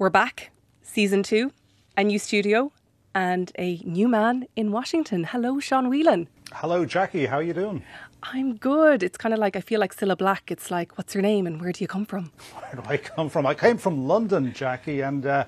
We're 0.00 0.08
back, 0.08 0.50
season 0.80 1.22
two, 1.22 1.52
a 1.94 2.02
new 2.02 2.18
studio, 2.18 2.72
and 3.14 3.52
a 3.58 3.82
new 3.84 4.08
man 4.08 4.46
in 4.56 4.72
Washington. 4.72 5.24
Hello, 5.24 5.60
Sean 5.60 5.90
Whelan. 5.90 6.26
Hello, 6.54 6.86
Jackie. 6.86 7.26
How 7.26 7.36
are 7.36 7.42
you 7.42 7.52
doing? 7.52 7.82
I'm 8.22 8.56
good. 8.56 9.02
It's 9.02 9.18
kind 9.18 9.34
of 9.34 9.40
like 9.40 9.56
I 9.56 9.60
feel 9.60 9.78
like 9.78 9.94
Cilla 9.94 10.16
Black. 10.16 10.50
It's 10.50 10.70
like, 10.70 10.96
what's 10.96 11.14
your 11.14 11.20
name 11.20 11.46
and 11.46 11.60
where 11.60 11.70
do 11.70 11.84
you 11.84 11.86
come 11.86 12.06
from? 12.06 12.32
Where 12.54 12.82
do 12.82 12.88
I 12.88 12.96
come 12.96 13.28
from? 13.28 13.44
I 13.44 13.52
came 13.52 13.76
from 13.76 14.08
London, 14.08 14.54
Jackie, 14.54 15.02
and 15.02 15.26
uh, 15.26 15.44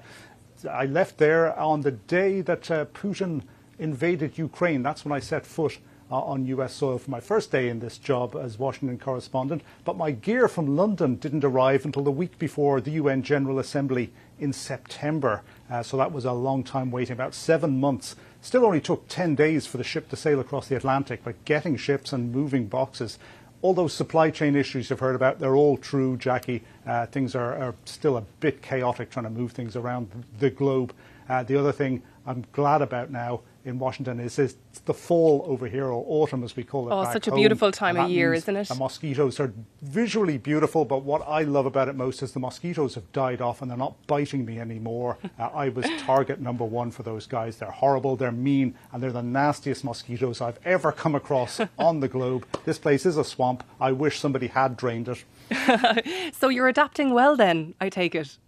I 0.70 0.84
left 0.84 1.16
there 1.16 1.58
on 1.58 1.80
the 1.80 1.92
day 1.92 2.42
that 2.42 2.70
uh, 2.70 2.84
Putin 2.92 3.40
invaded 3.78 4.36
Ukraine. 4.36 4.82
That's 4.82 5.02
when 5.02 5.12
I 5.12 5.20
set 5.20 5.46
foot 5.46 5.78
on 6.20 6.46
US 6.46 6.74
soil 6.74 6.98
for 6.98 7.10
my 7.10 7.20
first 7.20 7.50
day 7.50 7.68
in 7.68 7.80
this 7.80 7.98
job 7.98 8.36
as 8.36 8.58
Washington 8.58 8.98
correspondent. 8.98 9.62
But 9.84 9.96
my 9.96 10.10
gear 10.10 10.48
from 10.48 10.76
London 10.76 11.16
didn't 11.16 11.44
arrive 11.44 11.84
until 11.84 12.02
the 12.02 12.10
week 12.10 12.38
before 12.38 12.80
the 12.80 12.92
UN 12.92 13.22
General 13.22 13.58
Assembly 13.58 14.12
in 14.38 14.52
September. 14.52 15.42
Uh, 15.70 15.82
so 15.82 15.96
that 15.96 16.12
was 16.12 16.24
a 16.24 16.32
long 16.32 16.64
time 16.64 16.90
waiting, 16.90 17.14
about 17.14 17.34
seven 17.34 17.80
months. 17.80 18.16
Still 18.40 18.64
only 18.64 18.80
took 18.80 19.06
10 19.08 19.34
days 19.34 19.66
for 19.66 19.76
the 19.76 19.84
ship 19.84 20.08
to 20.10 20.16
sail 20.16 20.40
across 20.40 20.68
the 20.68 20.76
Atlantic, 20.76 21.22
but 21.24 21.44
getting 21.44 21.76
ships 21.76 22.12
and 22.12 22.32
moving 22.32 22.66
boxes 22.66 23.18
all 23.62 23.72
those 23.72 23.92
supply 23.92 24.28
chain 24.28 24.56
issues 24.56 24.90
you've 24.90 24.98
heard 24.98 25.14
about, 25.14 25.38
they're 25.38 25.54
all 25.54 25.76
true, 25.76 26.16
Jackie. 26.16 26.62
Uh, 26.84 27.06
things 27.06 27.36
are, 27.36 27.56
are, 27.56 27.74
still 27.84 28.16
a 28.16 28.20
bit 28.40 28.60
chaotic 28.60 29.08
trying 29.08 29.24
to 29.24 29.30
move 29.30 29.52
things 29.52 29.76
around 29.76 30.10
the 30.40 30.50
globe. 30.50 30.92
Uh, 31.28 31.44
the 31.44 31.56
other 31.56 31.70
thing 31.70 32.02
I'm 32.26 32.44
glad 32.52 32.82
about 32.82 33.10
now 33.10 33.40
in 33.64 33.78
Washington 33.78 34.18
is, 34.18 34.38
is 34.38 34.56
the 34.80 34.94
fall 34.94 35.44
over 35.46 35.66
here, 35.66 35.86
or 35.86 36.04
autumn 36.08 36.44
as 36.44 36.56
we 36.56 36.64
call 36.64 36.88
it. 36.88 36.92
Oh, 36.92 37.04
such 37.12 37.28
a 37.28 37.34
beautiful 37.34 37.72
time 37.72 37.96
of 37.96 38.10
year, 38.10 38.32
isn't 38.34 38.56
it? 38.56 38.68
The 38.68 38.74
mosquitoes 38.74 39.38
are 39.40 39.52
visually 39.80 40.38
beautiful, 40.38 40.84
but 40.84 41.02
what 41.02 41.22
I 41.26 41.42
love 41.42 41.66
about 41.66 41.88
it 41.88 41.94
most 41.94 42.22
is 42.22 42.32
the 42.32 42.40
mosquitoes 42.40 42.94
have 42.94 43.10
died 43.12 43.40
off 43.40 43.62
and 43.62 43.70
they're 43.70 43.78
not 43.78 44.06
biting 44.06 44.44
me 44.44 44.58
anymore. 44.58 45.18
uh, 45.38 45.44
I 45.54 45.68
was 45.68 45.86
target 46.02 46.40
number 46.40 46.64
one 46.64 46.90
for 46.90 47.02
those 47.02 47.26
guys. 47.26 47.56
They're 47.56 47.70
horrible, 47.70 48.16
they're 48.16 48.32
mean, 48.32 48.74
and 48.92 49.02
they're 49.02 49.12
the 49.12 49.22
nastiest 49.22 49.84
mosquitoes 49.84 50.40
I've 50.40 50.58
ever 50.64 50.92
come 50.92 51.14
across 51.14 51.60
on 51.78 52.00
the 52.00 52.08
globe. 52.08 52.46
This 52.64 52.78
place 52.78 53.06
is 53.06 53.16
a 53.16 53.24
swamp. 53.24 53.64
I 53.80 53.92
wish 53.92 54.18
somebody 54.18 54.48
had 54.48 54.76
drained 54.76 55.08
it. 55.08 55.24
so 56.34 56.48
you're 56.48 56.68
adapting 56.68 57.12
well 57.12 57.36
then, 57.36 57.74
I 57.80 57.88
take 57.88 58.14
it. 58.14 58.38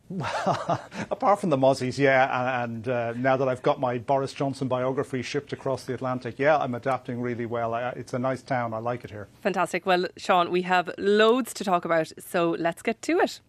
Apart 1.10 1.40
from 1.40 1.50
the 1.50 1.56
mozzies, 1.56 1.98
yeah, 1.98 2.62
and, 2.62 2.86
and 2.86 2.88
uh, 2.88 3.12
now 3.16 3.36
that 3.36 3.48
I've 3.48 3.62
got 3.62 3.80
my 3.80 3.98
Boris 3.98 4.32
Johnson 4.32 4.68
biography 4.68 5.22
shipped 5.22 5.52
across 5.52 5.84
the 5.84 5.94
Atlantic, 5.94 6.13
yeah, 6.36 6.56
I'm 6.58 6.74
adapting 6.74 7.20
really 7.20 7.46
well. 7.46 7.74
I, 7.74 7.90
it's 7.90 8.14
a 8.14 8.18
nice 8.18 8.42
town. 8.42 8.72
I 8.74 8.78
like 8.78 9.04
it 9.04 9.10
here. 9.10 9.28
Fantastic. 9.42 9.86
Well, 9.86 10.06
Sean, 10.16 10.50
we 10.50 10.62
have 10.62 10.90
loads 10.98 11.52
to 11.54 11.64
talk 11.64 11.84
about, 11.84 12.12
so 12.18 12.56
let's 12.58 12.82
get 12.82 13.00
to 13.02 13.20
it. 13.20 13.40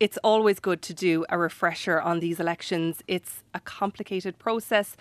It's 0.00 0.18
always 0.24 0.60
good 0.60 0.80
to 0.82 0.94
do 0.94 1.26
a 1.28 1.36
refresher 1.36 2.00
on 2.00 2.20
these 2.20 2.40
elections. 2.40 3.02
It's 3.06 3.42
a 3.52 3.60
complicated 3.60 4.38
process 4.38 4.96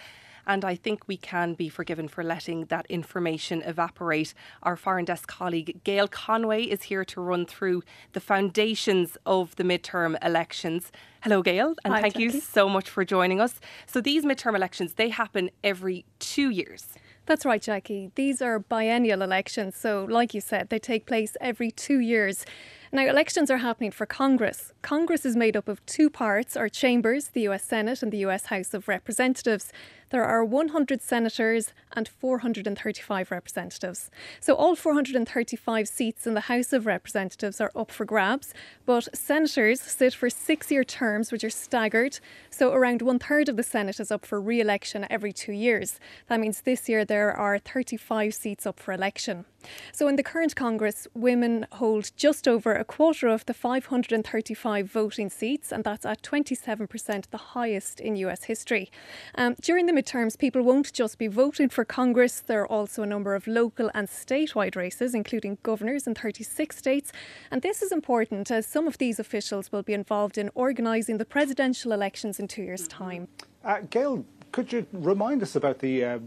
and 0.50 0.66
I 0.66 0.75
think 0.75 1.08
we 1.08 1.16
can 1.16 1.53
be 1.53 1.69
forgiven 1.69 2.08
for 2.08 2.23
letting 2.23 2.66
that 2.66 2.88
information 2.89 3.61
evaporate. 3.61 4.33
Our 4.64 4.75
foreign 4.75 5.05
desk 5.05 5.28
colleague 5.28 5.80
Gail 5.83 6.08
Conway 6.08 6.64
is 6.64 6.81
here 6.83 7.05
to 7.05 7.22
run 7.22 7.45
through 7.45 7.83
the 8.14 8.19
foundations 8.19 9.16
of 9.27 9.55
the 9.58 9.64
midterm 9.64 10.17
elections. 10.25 10.92
Hello, 11.22 11.44
Gail, 11.44 11.75
and 11.86 11.94
Hi, 11.94 12.02
thank 12.02 12.16
Jackie. 12.16 12.23
you 12.23 12.31
so 12.42 12.67
much 12.67 12.89
for 12.89 13.05
joining 13.05 13.39
us. 13.39 13.59
So 13.86 14.02
these 14.02 14.25
midterm 14.25 14.55
elections 14.55 14.95
they 14.95 15.09
happen 15.09 15.52
every 15.64 16.03
two 16.17 16.50
years. 16.50 16.88
That's 17.27 17.45
right, 17.45 17.61
Jackie. 17.61 18.09
These 18.16 18.42
are 18.42 18.58
biennial 18.58 19.22
elections, 19.22 19.75
so 19.75 20.08
like 20.09 20.33
you 20.33 20.42
said, 20.42 20.70
they 20.70 20.80
take 20.80 21.05
place 21.05 21.38
every 21.39 21.70
two 21.70 22.00
years. 22.00 22.44
Now, 22.92 23.05
elections 23.05 23.52
are 23.52 23.58
happening 23.58 23.92
for 23.92 24.08
Congress. 24.08 24.73
Congress 24.81 25.25
is 25.25 25.36
made 25.36 25.55
up 25.55 25.67
of 25.67 25.86
two 25.86 26.09
parts 26.09 26.58
our 26.58 26.70
chambers, 26.70 27.27
the 27.27 27.42
US 27.50 27.64
Senate 27.64 28.02
and 28.02 28.11
the 28.11 28.25
US 28.30 28.47
House 28.47 28.73
of 28.73 28.88
Representatives. 28.88 29.72
There 30.09 30.25
are 30.25 30.43
100 30.43 31.02
senators 31.02 31.73
and 31.93 32.07
435 32.07 33.31
representatives. 33.31 34.09
So, 34.39 34.55
all 34.55 34.75
435 34.75 35.87
seats 35.87 36.25
in 36.25 36.33
the 36.33 36.42
House 36.42 36.73
of 36.73 36.86
Representatives 36.86 37.61
are 37.61 37.71
up 37.75 37.92
for 37.92 38.05
grabs, 38.05 38.53
but 38.86 39.15
senators 39.15 39.81
sit 39.81 40.14
for 40.14 40.30
six 40.30 40.71
year 40.71 40.83
terms, 40.83 41.31
which 41.31 41.43
are 41.43 41.49
staggered. 41.49 42.19
So, 42.49 42.73
around 42.73 43.02
one 43.02 43.19
third 43.19 43.49
of 43.49 43.58
the 43.58 43.64
Senate 43.64 43.99
is 43.99 44.11
up 44.11 44.25
for 44.25 44.42
re 44.42 44.59
election 44.59 45.05
every 45.09 45.33
two 45.33 45.53
years. 45.53 45.99
That 46.27 46.39
means 46.39 46.61
this 46.61 46.89
year 46.89 47.05
there 47.05 47.31
are 47.31 47.59
35 47.59 48.33
seats 48.33 48.65
up 48.65 48.80
for 48.80 48.93
election. 48.93 49.45
So, 49.92 50.08
in 50.08 50.15
the 50.15 50.23
current 50.23 50.55
Congress, 50.55 51.08
women 51.14 51.67
hold 51.73 52.11
just 52.15 52.48
over 52.48 52.73
a 52.73 52.86
quarter 52.86 53.27
of 53.27 53.45
the 53.45 53.53
535 53.53 54.89
voting 54.89 55.30
seats, 55.30 55.71
and 55.71 55.83
that's 55.83 56.05
at 56.05 56.21
27%, 56.21 57.30
the 57.30 57.37
highest 57.37 57.99
in 57.99 58.15
US 58.15 58.43
history. 58.43 58.89
Um, 59.36 59.55
during 59.61 59.86
the 59.86 59.93
midterms, 59.99 60.37
people 60.37 60.61
won't 60.61 60.93
just 60.93 61.17
be 61.17 61.27
voting 61.27 61.67
for 61.67 61.83
Congress, 61.83 62.39
there 62.39 62.61
are 62.61 62.67
also 62.67 63.04
a 63.04 63.05
number 63.05 63.36
of 63.36 63.48
local 63.48 63.92
and 63.93 64.08
statewide 64.08 64.76
races, 64.76 65.14
including 65.14 65.58
governors 65.61 66.08
in 66.08 66.15
36 66.15 66.77
states. 66.77 67.11
And 67.52 67.61
this 67.61 67.82
is 67.82 67.92
important 67.92 68.49
as 68.49 68.65
some 68.65 68.87
of 68.87 68.98
these 68.98 69.20
officials 69.20 69.71
will 69.71 69.83
be 69.83 69.93
involved 69.93 70.37
in 70.37 70.52
organising 70.55 71.17
the 71.17 71.26
presidential 71.26 71.92
elections 71.92 72.39
in 72.39 72.48
two 72.48 72.64
years' 72.64 72.87
time. 72.87 73.27
Uh, 73.64 73.80
Gail, 73.89 74.26
could 74.52 74.73
you 74.73 74.86
remind 74.92 75.43
us 75.43 75.55
about 75.55 75.80
the 75.80 76.04
uh, 76.04 76.20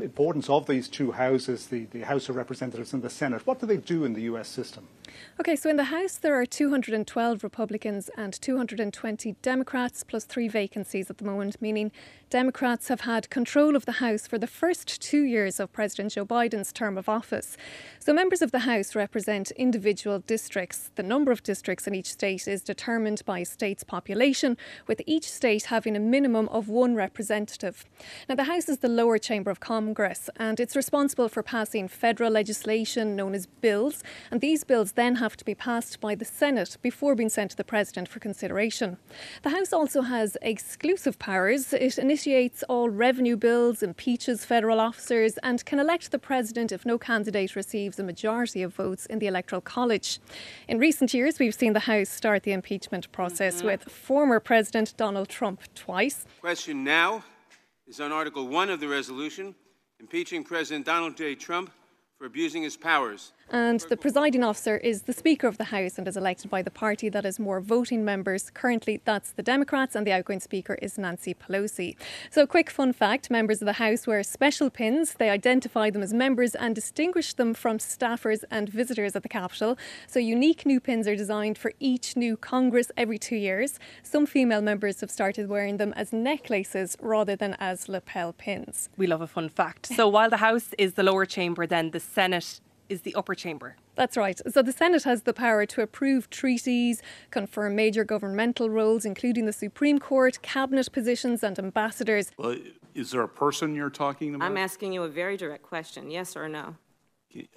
importance 0.00 0.48
of 0.48 0.66
these 0.66 0.88
two 0.88 1.12
houses, 1.12 1.66
the, 1.66 1.84
the 1.86 2.00
House 2.00 2.28
of 2.28 2.36
Representatives 2.36 2.92
and 2.92 3.02
the 3.02 3.10
Senate? 3.10 3.46
What 3.46 3.60
do 3.60 3.66
they 3.66 3.76
do 3.76 4.04
in 4.04 4.14
the 4.14 4.22
US 4.22 4.48
system? 4.48 4.88
Okay, 5.40 5.56
so 5.56 5.70
in 5.70 5.76
the 5.76 5.84
House 5.84 6.16
there 6.16 6.38
are 6.38 6.46
212 6.46 7.42
Republicans 7.42 8.10
and 8.16 8.32
220 8.32 9.36
Democrats, 9.42 10.04
plus 10.04 10.24
three 10.24 10.48
vacancies 10.48 11.10
at 11.10 11.18
the 11.18 11.24
moment, 11.24 11.60
meaning 11.60 11.92
Democrats 12.30 12.88
have 12.88 13.02
had 13.02 13.30
control 13.30 13.74
of 13.74 13.86
the 13.86 13.92
House 13.92 14.26
for 14.26 14.36
the 14.36 14.46
first 14.46 15.00
two 15.00 15.22
years 15.22 15.58
of 15.58 15.72
President 15.72 16.12
Joe 16.12 16.26
Biden's 16.26 16.72
term 16.72 16.98
of 16.98 17.08
office. 17.08 17.56
So 17.98 18.12
members 18.12 18.42
of 18.42 18.52
the 18.52 18.60
House 18.60 18.94
represent 18.94 19.50
individual 19.52 20.18
districts. 20.18 20.90
The 20.96 21.02
number 21.02 21.32
of 21.32 21.42
districts 21.42 21.86
in 21.86 21.94
each 21.94 22.12
state 22.12 22.46
is 22.46 22.62
determined 22.62 23.22
by 23.24 23.40
a 23.40 23.44
state's 23.44 23.84
population, 23.84 24.56
with 24.86 25.00
each 25.06 25.30
state 25.30 25.64
having 25.64 25.96
a 25.96 26.00
minimum 26.00 26.48
of 26.50 26.68
one 26.68 26.94
representative. 26.94 27.67
Now, 28.28 28.34
the 28.34 28.44
House 28.44 28.68
is 28.68 28.78
the 28.78 28.88
lower 28.88 29.18
chamber 29.18 29.50
of 29.50 29.60
Congress, 29.60 30.30
and 30.36 30.60
it's 30.60 30.76
responsible 30.76 31.28
for 31.28 31.42
passing 31.42 31.88
federal 31.88 32.30
legislation 32.30 33.16
known 33.16 33.34
as 33.34 33.46
bills, 33.46 34.02
and 34.30 34.40
these 34.40 34.64
bills 34.64 34.92
then 34.92 35.16
have 35.16 35.36
to 35.36 35.44
be 35.44 35.54
passed 35.54 36.00
by 36.00 36.14
the 36.14 36.24
Senate 36.24 36.76
before 36.82 37.14
being 37.14 37.28
sent 37.28 37.50
to 37.52 37.56
the 37.56 37.64
President 37.64 38.08
for 38.08 38.18
consideration. 38.18 38.96
The 39.42 39.50
House 39.50 39.72
also 39.72 40.02
has 40.02 40.36
exclusive 40.42 41.18
powers. 41.18 41.72
It 41.72 41.98
initiates 41.98 42.62
all 42.64 42.88
revenue 42.90 43.36
bills, 43.36 43.82
impeaches 43.82 44.44
federal 44.44 44.80
officers, 44.80 45.38
and 45.42 45.64
can 45.64 45.78
elect 45.78 46.10
the 46.10 46.18
President 46.18 46.72
if 46.72 46.86
no 46.86 46.98
candidate 46.98 47.56
receives 47.56 47.98
a 47.98 48.04
majority 48.04 48.62
of 48.62 48.74
votes 48.74 49.06
in 49.06 49.18
the 49.18 49.26
Electoral 49.26 49.60
College. 49.60 50.20
In 50.68 50.78
recent 50.78 51.14
years, 51.14 51.38
we've 51.38 51.54
seen 51.54 51.72
the 51.72 51.80
House 51.80 52.08
start 52.08 52.42
the 52.42 52.52
impeachment 52.52 53.10
process 53.12 53.56
mm-hmm. 53.56 53.66
with 53.66 53.84
former 53.84 54.40
President 54.40 54.94
Donald 54.96 55.28
Trump 55.28 55.62
twice. 55.74 56.26
Question 56.40 56.84
now 56.84 57.24
is 57.88 58.00
on 58.00 58.12
Article 58.12 58.46
1 58.46 58.68
of 58.68 58.80
the 58.80 58.88
resolution 58.88 59.54
impeaching 59.98 60.44
President 60.44 60.84
Donald 60.84 61.16
J. 61.16 61.34
Trump 61.34 61.70
for 62.18 62.26
abusing 62.26 62.62
his 62.62 62.76
powers. 62.76 63.32
And 63.50 63.80
the 63.88 63.96
presiding 63.96 64.44
officer 64.44 64.76
is 64.76 65.02
the 65.02 65.14
Speaker 65.14 65.46
of 65.46 65.56
the 65.56 65.64
House 65.64 65.96
and 65.96 66.06
is 66.06 66.18
elected 66.18 66.50
by 66.50 66.60
the 66.60 66.70
party 66.70 67.08
that 67.08 67.24
has 67.24 67.38
more 67.38 67.60
voting 67.60 68.04
members. 68.04 68.50
Currently, 68.50 69.00
that's 69.06 69.32
the 69.32 69.42
Democrats, 69.42 69.94
and 69.94 70.06
the 70.06 70.12
outgoing 70.12 70.40
Speaker 70.40 70.74
is 70.82 70.98
Nancy 70.98 71.32
Pelosi. 71.32 71.96
So, 72.30 72.42
a 72.42 72.46
quick 72.46 72.68
fun 72.68 72.92
fact 72.92 73.30
members 73.30 73.62
of 73.62 73.66
the 73.66 73.74
House 73.74 74.06
wear 74.06 74.22
special 74.22 74.68
pins. 74.68 75.14
They 75.14 75.30
identify 75.30 75.88
them 75.88 76.02
as 76.02 76.12
members 76.12 76.54
and 76.54 76.74
distinguish 76.74 77.32
them 77.32 77.54
from 77.54 77.78
staffers 77.78 78.44
and 78.50 78.68
visitors 78.68 79.16
at 79.16 79.22
the 79.22 79.30
Capitol. 79.30 79.78
So, 80.06 80.18
unique 80.18 80.66
new 80.66 80.78
pins 80.78 81.08
are 81.08 81.16
designed 81.16 81.56
for 81.56 81.72
each 81.80 82.16
new 82.16 82.36
Congress 82.36 82.90
every 82.98 83.18
two 83.18 83.36
years. 83.36 83.78
Some 84.02 84.26
female 84.26 84.60
members 84.60 85.00
have 85.00 85.10
started 85.10 85.48
wearing 85.48 85.78
them 85.78 85.94
as 85.96 86.12
necklaces 86.12 86.98
rather 87.00 87.34
than 87.34 87.56
as 87.58 87.88
lapel 87.88 88.34
pins. 88.34 88.90
We 88.98 89.06
love 89.06 89.22
a 89.22 89.26
fun 89.26 89.48
fact. 89.48 89.86
So 89.86 90.06
while 90.06 90.28
the 90.28 90.36
House 90.36 90.74
is 90.76 90.94
the 90.94 91.02
lower 91.02 91.24
chamber, 91.24 91.66
then 91.66 91.92
the 91.92 92.00
Senate 92.00 92.60
is 92.88 93.02
the 93.02 93.14
upper 93.14 93.34
chamber. 93.34 93.76
That's 93.94 94.16
right. 94.16 94.40
So 94.50 94.62
the 94.62 94.72
Senate 94.72 95.04
has 95.04 95.22
the 95.22 95.34
power 95.34 95.66
to 95.66 95.82
approve 95.82 96.30
treaties, 96.30 97.02
confirm 97.30 97.76
major 97.76 98.04
governmental 98.04 98.70
roles, 98.70 99.04
including 99.04 99.46
the 99.46 99.52
Supreme 99.52 99.98
Court, 99.98 100.40
cabinet 100.42 100.90
positions, 100.92 101.42
and 101.42 101.58
ambassadors. 101.58 102.30
Well, 102.38 102.56
is 102.94 103.10
there 103.10 103.22
a 103.22 103.28
person 103.28 103.74
you're 103.74 103.90
talking 103.90 104.34
about? 104.34 104.46
I'm 104.46 104.56
asking 104.56 104.92
you 104.92 105.02
a 105.02 105.08
very 105.08 105.36
direct 105.36 105.62
question, 105.62 106.10
yes 106.10 106.36
or 106.36 106.48
no? 106.48 106.76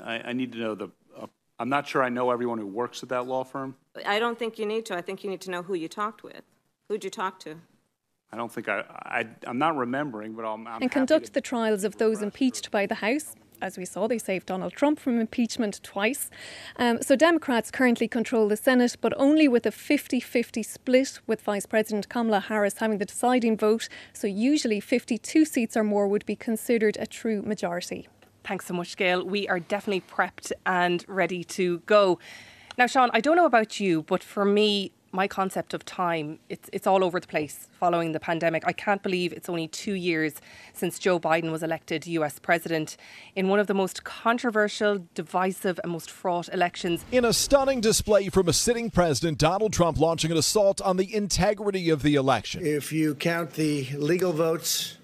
I, 0.04 0.20
I 0.26 0.34
need 0.34 0.52
to 0.54 0.58
know 0.60 0.76
the. 0.76 0.90
Uh, 1.18 1.28
I'm 1.60 1.70
not 1.70 1.88
sure 1.88 2.04
I 2.04 2.10
know 2.10 2.32
everyone 2.32 2.58
who 2.58 2.68
works 2.68 3.04
at 3.04 3.10
that 3.10 3.28
law 3.28 3.44
firm. 3.44 3.76
I 4.06 4.20
don't 4.20 4.38
think 4.38 4.60
you 4.60 4.66
need 4.66 4.86
to. 4.88 4.96
I 4.96 5.02
think 5.02 5.24
you 5.24 5.30
need 5.30 5.42
to 5.42 5.52
know 5.52 5.64
who 5.64 5.74
you 5.74 5.88
talked 5.88 6.24
with. 6.24 6.42
Who'd 6.90 7.04
you 7.04 7.10
talk 7.10 7.40
to? 7.42 7.56
I 8.32 8.38
don't 8.38 8.52
think 8.52 8.68
I. 8.68 8.84
I 8.90 9.28
I'm 9.48 9.58
not 9.58 9.78
remembering, 9.78 10.34
but 10.34 10.44
I'm. 10.44 10.68
I'm 10.68 10.74
and 10.76 10.84
happy 10.84 10.90
conduct 10.90 11.28
to- 11.28 11.34
the 11.34 11.42
trials 11.42 11.84
of 11.84 11.98
those 11.98 12.22
impeached 12.22 12.72
by 12.72 12.86
the 12.86 12.96
House. 12.96 13.36
As 13.62 13.78
we 13.78 13.86
saw, 13.86 14.08
they 14.08 14.18
saved 14.18 14.48
Donald 14.48 14.74
Trump 14.74 15.00
from 15.00 15.20
impeachment 15.20 15.82
twice. 15.84 16.30
Um, 16.78 17.02
so 17.02 17.16
Democrats 17.16 17.72
currently 17.72 18.08
control 18.08 18.48
the 18.48 18.58
Senate, 18.58 18.98
but 19.02 19.14
only 19.18 19.48
with 19.48 19.66
a 19.66 19.72
50 19.72 20.20
50 20.20 20.64
split, 20.64 21.20
with 21.28 21.42
Vice 21.42 21.66
President 21.66 22.10
Kamala 22.10 22.40
Harris 22.40 22.78
having 22.78 22.98
the 22.98 23.06
deciding 23.06 23.58
vote. 23.58 23.88
So 24.14 24.28
usually 24.28 24.80
52 24.80 25.46
seats 25.46 25.78
or 25.78 25.84
more 25.84 26.08
would 26.08 26.26
be 26.26 26.36
considered 26.36 26.98
a 27.00 27.06
true 27.06 27.42
majority. 27.42 28.08
Thanks 28.44 28.66
so 28.66 28.74
much, 28.74 28.98
Gail. 28.98 29.24
We 29.24 29.48
are 29.48 29.60
definitely 29.60 30.02
prepped 30.02 30.52
and 30.66 31.06
ready 31.08 31.44
to 31.44 31.80
go. 31.80 32.20
Now, 32.78 32.88
Sean, 32.88 33.10
I 33.14 33.22
don't 33.22 33.36
know 33.36 33.46
about 33.46 33.80
you, 33.80 34.04
but 34.04 34.24
for 34.24 34.46
me, 34.46 34.92
my 35.12 35.28
concept 35.28 35.74
of 35.74 35.84
time, 35.86 36.40
it's, 36.50 36.70
it's 36.72 36.88
all 36.88 37.04
over 37.04 37.20
the 37.20 37.28
place 37.28 37.68
following 37.72 38.12
the 38.12 38.20
pandemic. 38.20 38.64
I 38.66 38.72
can't 38.72 39.04
believe 39.04 39.34
it's 39.34 39.50
only 39.50 39.68
two 39.68 39.94
years 39.94 40.36
since 40.74 41.00
Joe 41.00 41.20
Biden 41.20 41.52
was 41.52 41.64
elected 41.64 42.08
US 42.08 42.40
president 42.40 42.98
in 43.36 43.50
one 43.50 43.60
of 43.60 43.68
the 43.68 43.74
most 43.74 44.04
controversial, 44.04 45.06
divisive, 45.14 45.80
and 45.84 45.92
most 45.92 46.10
fraught 46.10 46.50
elections. 46.54 47.04
In 47.12 47.26
a 47.26 47.34
stunning 47.34 47.82
display 47.82 48.30
from 48.30 48.48
a 48.48 48.54
sitting 48.54 48.90
president, 48.90 49.38
Donald 49.38 49.74
Trump 49.74 50.00
launching 50.00 50.32
an 50.32 50.38
assault 50.38 50.82
on 50.82 50.98
the 50.98 51.14
integrity 51.14 51.90
of 51.90 52.04
the 52.04 52.16
election. 52.16 52.66
If 52.66 52.92
you 52.92 53.16
count 53.16 53.54
the 53.54 53.88
legal 53.98 54.32
votes, 54.32 54.98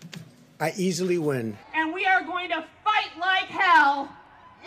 I 0.60 0.74
easily 0.78 1.18
win. 1.18 1.58
And 1.74 1.94
we 1.94 2.06
are 2.06 2.24
going 2.24 2.50
to 2.50 2.64
fight 2.84 3.12
like 3.20 3.46
hell 3.46 4.10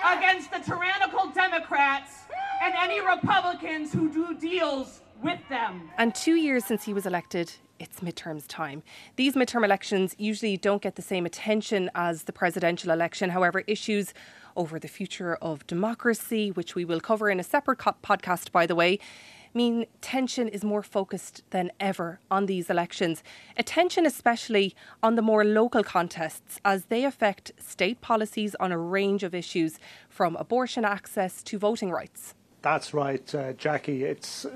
against 0.04 0.50
the 0.50 0.58
tyrannical 0.58 1.31
Democrats 1.31 2.20
and 2.62 2.75
any 2.75 3.00
Republicans 3.00 3.92
who 3.92 4.10
do 4.10 4.34
deals 4.34 5.00
with 5.22 5.40
them. 5.49 5.90
And 5.99 6.14
two 6.14 6.34
years 6.34 6.64
since 6.64 6.84
he 6.84 6.93
was 6.93 7.06
elected, 7.06 7.52
it's 7.78 8.00
midterms 8.00 8.46
time. 8.46 8.82
These 9.17 9.34
midterm 9.34 9.64
elections 9.64 10.14
usually 10.19 10.56
don't 10.56 10.82
get 10.82 10.96
the 10.96 11.02
same 11.02 11.26
attention 11.26 11.90
as 11.94 12.25
the 12.25 12.32
presidential 12.32 12.90
election. 12.90 13.31
However, 13.31 13.62
issues 13.67 14.12
over 14.56 14.78
the 14.78 14.88
future 14.88 15.37
of 15.37 15.67
democracy, 15.67 16.50
which 16.50 16.75
we 16.75 16.84
will 16.84 17.00
cover 17.00 17.31
in 17.31 17.40
a 17.40 17.43
separate 17.43 17.78
co- 17.78 17.96
podcast, 18.02 18.52
by 18.52 18.67
the 18.67 18.75
way, 18.75 18.99
mean 19.55 19.87
tension 20.00 20.46
is 20.49 20.62
more 20.62 20.82
focused 20.82 21.43
than 21.50 21.73
ever 21.81 22.20
on 22.31 22.46
these 22.46 22.70
elections. 22.70 23.23
Attention, 23.56 24.06
especially 24.06 24.75
on 25.02 25.16
the 25.16 25.23
more 25.23 25.44
local 25.44 25.82
contests, 25.82 26.61
as 26.64 26.84
they 26.84 27.05
affect 27.05 27.52
state 27.58 28.00
policies 28.00 28.55
on 28.61 28.70
a 28.73 28.78
range 28.78 29.23
of 29.23 29.34
issues, 29.34 29.78
from 30.08 30.37
abortion 30.37 30.84
access 30.84 31.43
to 31.43 31.58
voting 31.58 31.90
rights. 31.90 32.34
That's 32.62 32.93
right, 32.93 33.34
uh, 33.34 33.55
Jackie. 33.55 34.05
It's 34.05 34.46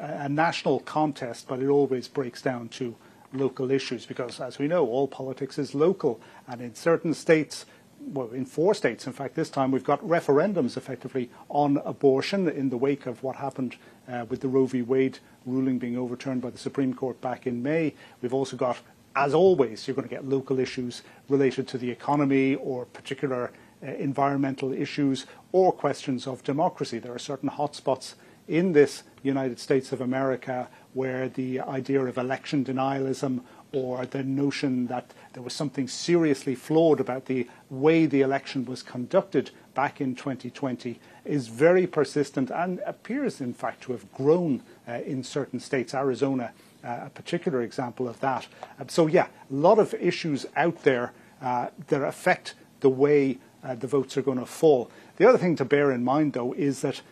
a 0.00 0.28
national 0.28 0.80
contest, 0.80 1.46
but 1.46 1.60
it 1.60 1.68
always 1.68 2.08
breaks 2.08 2.40
down 2.42 2.68
to 2.70 2.96
local 3.32 3.70
issues 3.70 4.06
because, 4.06 4.40
as 4.40 4.58
we 4.58 4.66
know, 4.66 4.86
all 4.86 5.06
politics 5.06 5.58
is 5.58 5.74
local. 5.74 6.20
And 6.48 6.60
in 6.60 6.74
certain 6.74 7.14
states, 7.14 7.66
well, 8.00 8.30
in 8.30 8.46
four 8.46 8.74
states, 8.74 9.06
in 9.06 9.12
fact, 9.12 9.34
this 9.34 9.50
time 9.50 9.70
we've 9.70 9.84
got 9.84 10.00
referendums 10.00 10.76
effectively 10.76 11.30
on 11.48 11.76
abortion 11.84 12.48
in 12.48 12.70
the 12.70 12.76
wake 12.76 13.06
of 13.06 13.22
what 13.22 13.36
happened 13.36 13.76
uh, 14.08 14.24
with 14.28 14.40
the 14.40 14.48
Roe 14.48 14.66
v. 14.66 14.82
Wade 14.82 15.18
ruling 15.44 15.78
being 15.78 15.98
overturned 15.98 16.40
by 16.40 16.50
the 16.50 16.58
Supreme 16.58 16.94
Court 16.94 17.20
back 17.20 17.46
in 17.46 17.62
May. 17.62 17.94
We've 18.22 18.34
also 18.34 18.56
got, 18.56 18.78
as 19.14 19.34
always, 19.34 19.86
you're 19.86 19.94
going 19.94 20.08
to 20.08 20.14
get 20.14 20.26
local 20.26 20.58
issues 20.58 21.02
related 21.28 21.68
to 21.68 21.78
the 21.78 21.90
economy 21.90 22.54
or 22.54 22.86
particular 22.86 23.52
uh, 23.82 23.92
environmental 23.92 24.72
issues 24.72 25.26
or 25.52 25.72
questions 25.72 26.26
of 26.26 26.42
democracy. 26.42 26.98
There 26.98 27.14
are 27.14 27.18
certain 27.18 27.50
hotspots 27.50 28.14
in 28.50 28.72
this 28.72 29.04
United 29.22 29.58
States 29.58 29.92
of 29.92 30.00
America 30.00 30.68
where 30.92 31.28
the 31.28 31.60
idea 31.60 32.04
of 32.04 32.18
election 32.18 32.64
denialism 32.64 33.40
or 33.72 34.04
the 34.06 34.24
notion 34.24 34.88
that 34.88 35.12
there 35.32 35.42
was 35.42 35.52
something 35.52 35.86
seriously 35.86 36.56
flawed 36.56 36.98
about 36.98 37.26
the 37.26 37.46
way 37.70 38.06
the 38.06 38.20
election 38.20 38.64
was 38.64 38.82
conducted 38.82 39.50
back 39.74 40.00
in 40.00 40.16
2020 40.16 40.98
is 41.24 41.46
very 41.46 41.86
persistent 41.86 42.50
and 42.50 42.80
appears, 42.84 43.40
in 43.40 43.54
fact, 43.54 43.80
to 43.82 43.92
have 43.92 44.12
grown 44.12 44.60
uh, 44.88 44.94
in 45.06 45.22
certain 45.22 45.60
states. 45.60 45.94
Arizona, 45.94 46.52
uh, 46.82 47.02
a 47.04 47.10
particular 47.10 47.62
example 47.62 48.08
of 48.08 48.18
that. 48.18 48.48
Uh, 48.80 48.84
so, 48.88 49.06
yeah, 49.06 49.26
a 49.26 49.54
lot 49.54 49.78
of 49.78 49.94
issues 49.94 50.44
out 50.56 50.82
there 50.82 51.12
uh, 51.40 51.68
that 51.86 52.02
affect 52.02 52.54
the 52.80 52.88
way 52.88 53.38
uh, 53.62 53.76
the 53.76 53.86
votes 53.86 54.16
are 54.16 54.22
going 54.22 54.38
to 54.38 54.46
fall. 54.46 54.90
The 55.18 55.28
other 55.28 55.38
thing 55.38 55.54
to 55.56 55.64
bear 55.64 55.92
in 55.92 56.02
mind, 56.02 56.32
though, 56.32 56.52
is 56.54 56.80
that 56.80 57.02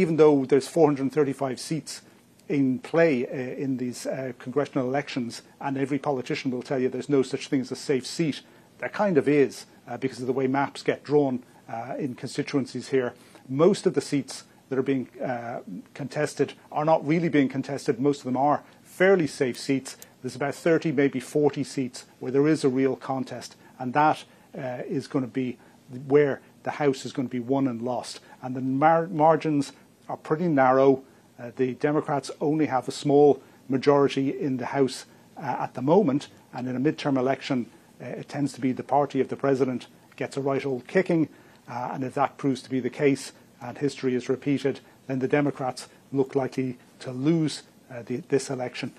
even 0.00 0.16
though 0.16 0.46
there's 0.46 0.66
435 0.66 1.60
seats 1.60 2.00
in 2.48 2.78
play 2.78 3.26
uh, 3.26 3.62
in 3.62 3.76
these 3.76 4.06
uh, 4.06 4.32
congressional 4.38 4.88
elections, 4.88 5.42
and 5.60 5.76
every 5.76 5.98
politician 5.98 6.50
will 6.50 6.62
tell 6.62 6.78
you 6.78 6.88
there's 6.88 7.10
no 7.10 7.22
such 7.22 7.48
thing 7.48 7.60
as 7.60 7.70
a 7.70 7.76
safe 7.76 8.06
seat, 8.06 8.40
there 8.78 8.88
kind 8.88 9.18
of 9.18 9.28
is 9.28 9.66
uh, 9.86 9.98
because 9.98 10.20
of 10.20 10.26
the 10.26 10.32
way 10.32 10.46
maps 10.46 10.82
get 10.82 11.04
drawn 11.04 11.42
uh, 11.68 11.94
in 11.98 12.14
constituencies 12.14 12.88
here. 12.88 13.12
Most 13.46 13.86
of 13.86 13.92
the 13.92 14.00
seats 14.00 14.44
that 14.70 14.78
are 14.78 14.82
being 14.82 15.08
uh, 15.22 15.60
contested 15.92 16.54
are 16.72 16.84
not 16.86 17.06
really 17.06 17.28
being 17.28 17.48
contested. 17.48 18.00
Most 18.00 18.20
of 18.20 18.24
them 18.24 18.38
are 18.38 18.62
fairly 18.82 19.26
safe 19.26 19.58
seats. 19.58 19.98
There's 20.22 20.36
about 20.36 20.54
30, 20.54 20.92
maybe 20.92 21.20
40 21.20 21.62
seats 21.62 22.06
where 22.20 22.32
there 22.32 22.48
is 22.48 22.64
a 22.64 22.68
real 22.70 22.96
contest, 22.96 23.54
and 23.78 23.92
that 23.92 24.24
uh, 24.56 24.78
is 24.88 25.06
going 25.06 25.24
to 25.24 25.30
be 25.30 25.58
where 26.06 26.40
the 26.62 26.72
House 26.72 27.04
is 27.04 27.12
going 27.12 27.28
to 27.28 27.32
be 27.32 27.40
won 27.40 27.66
and 27.68 27.82
lost. 27.82 28.20
And 28.42 28.54
the 28.54 28.60
mar- 28.60 29.08
margins 29.08 29.72
are 30.10 30.16
pretty 30.16 30.48
narrow. 30.48 31.02
Uh, 31.38 31.52
the 31.56 31.74
Democrats 31.74 32.30
only 32.40 32.66
have 32.66 32.88
a 32.88 32.92
small 32.92 33.40
majority 33.68 34.38
in 34.38 34.56
the 34.56 34.66
House 34.66 35.06
uh, 35.36 35.56
at 35.60 35.74
the 35.74 35.82
moment, 35.82 36.28
and 36.52 36.68
in 36.68 36.76
a 36.76 36.80
midterm 36.80 37.16
election, 37.16 37.70
uh, 38.02 38.06
it 38.06 38.28
tends 38.28 38.52
to 38.52 38.60
be 38.60 38.72
the 38.72 38.82
party 38.82 39.20
of 39.20 39.28
the 39.28 39.36
president 39.36 39.86
gets 40.16 40.36
a 40.36 40.40
right 40.40 40.66
old 40.66 40.86
kicking. 40.86 41.28
Uh, 41.66 41.90
and 41.92 42.04
if 42.04 42.14
that 42.14 42.36
proves 42.36 42.60
to 42.60 42.68
be 42.68 42.80
the 42.80 42.90
case 42.90 43.32
and 43.62 43.78
history 43.78 44.14
is 44.14 44.28
repeated, 44.28 44.80
then 45.06 45.20
the 45.20 45.28
Democrats 45.28 45.88
look 46.12 46.34
likely 46.34 46.76
to 46.98 47.10
lose 47.10 47.62
uh, 47.90 48.02
the, 48.02 48.16
this 48.28 48.50
election. 48.50 48.92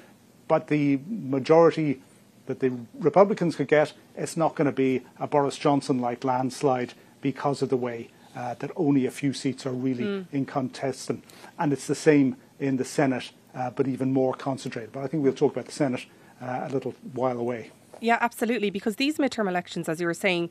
But 0.47 0.67
the 0.67 0.99
majority 1.07 2.01
that 2.47 2.59
the 2.59 2.73
Republicans 2.97 3.55
could 3.55 3.67
get, 3.67 3.93
it's 4.15 4.35
not 4.35 4.55
going 4.55 4.65
to 4.65 4.71
be 4.71 5.03
a 5.19 5.27
Boris 5.27 5.57
Johnson 5.57 5.99
like 5.99 6.23
landslide 6.23 6.93
because 7.21 7.61
of 7.61 7.69
the 7.69 7.77
way 7.77 8.09
uh, 8.35 8.55
that 8.55 8.71
only 8.75 9.05
a 9.05 9.11
few 9.11 9.33
seats 9.33 9.65
are 9.65 9.71
really 9.71 10.03
mm. 10.03 10.25
in 10.31 10.45
contest. 10.45 11.09
And, 11.09 11.21
and, 11.59 11.73
it's 11.73 11.87
the 11.87 11.95
same 11.95 12.37
in 12.59 12.77
the 12.77 12.85
Senate, 12.85 13.31
uh, 13.55 13.69
but 13.71 13.87
even 13.87 14.13
more 14.13 14.33
concentrated. 14.33 14.91
But 14.91 15.03
I 15.03 15.07
think 15.07 15.23
we'll 15.23 15.33
talk 15.33 15.53
about 15.53 15.65
the 15.65 15.71
Senate 15.71 16.05
uh, 16.41 16.67
a 16.67 16.69
little 16.69 16.95
while 17.13 17.39
away. 17.39 17.71
Yeah, 17.99 18.17
absolutely. 18.21 18.69
Because 18.69 18.95
these 18.95 19.17
midterm 19.17 19.47
elections, 19.47 19.87
as 19.87 19.99
you 19.99 20.07
were 20.07 20.13
saying, 20.13 20.49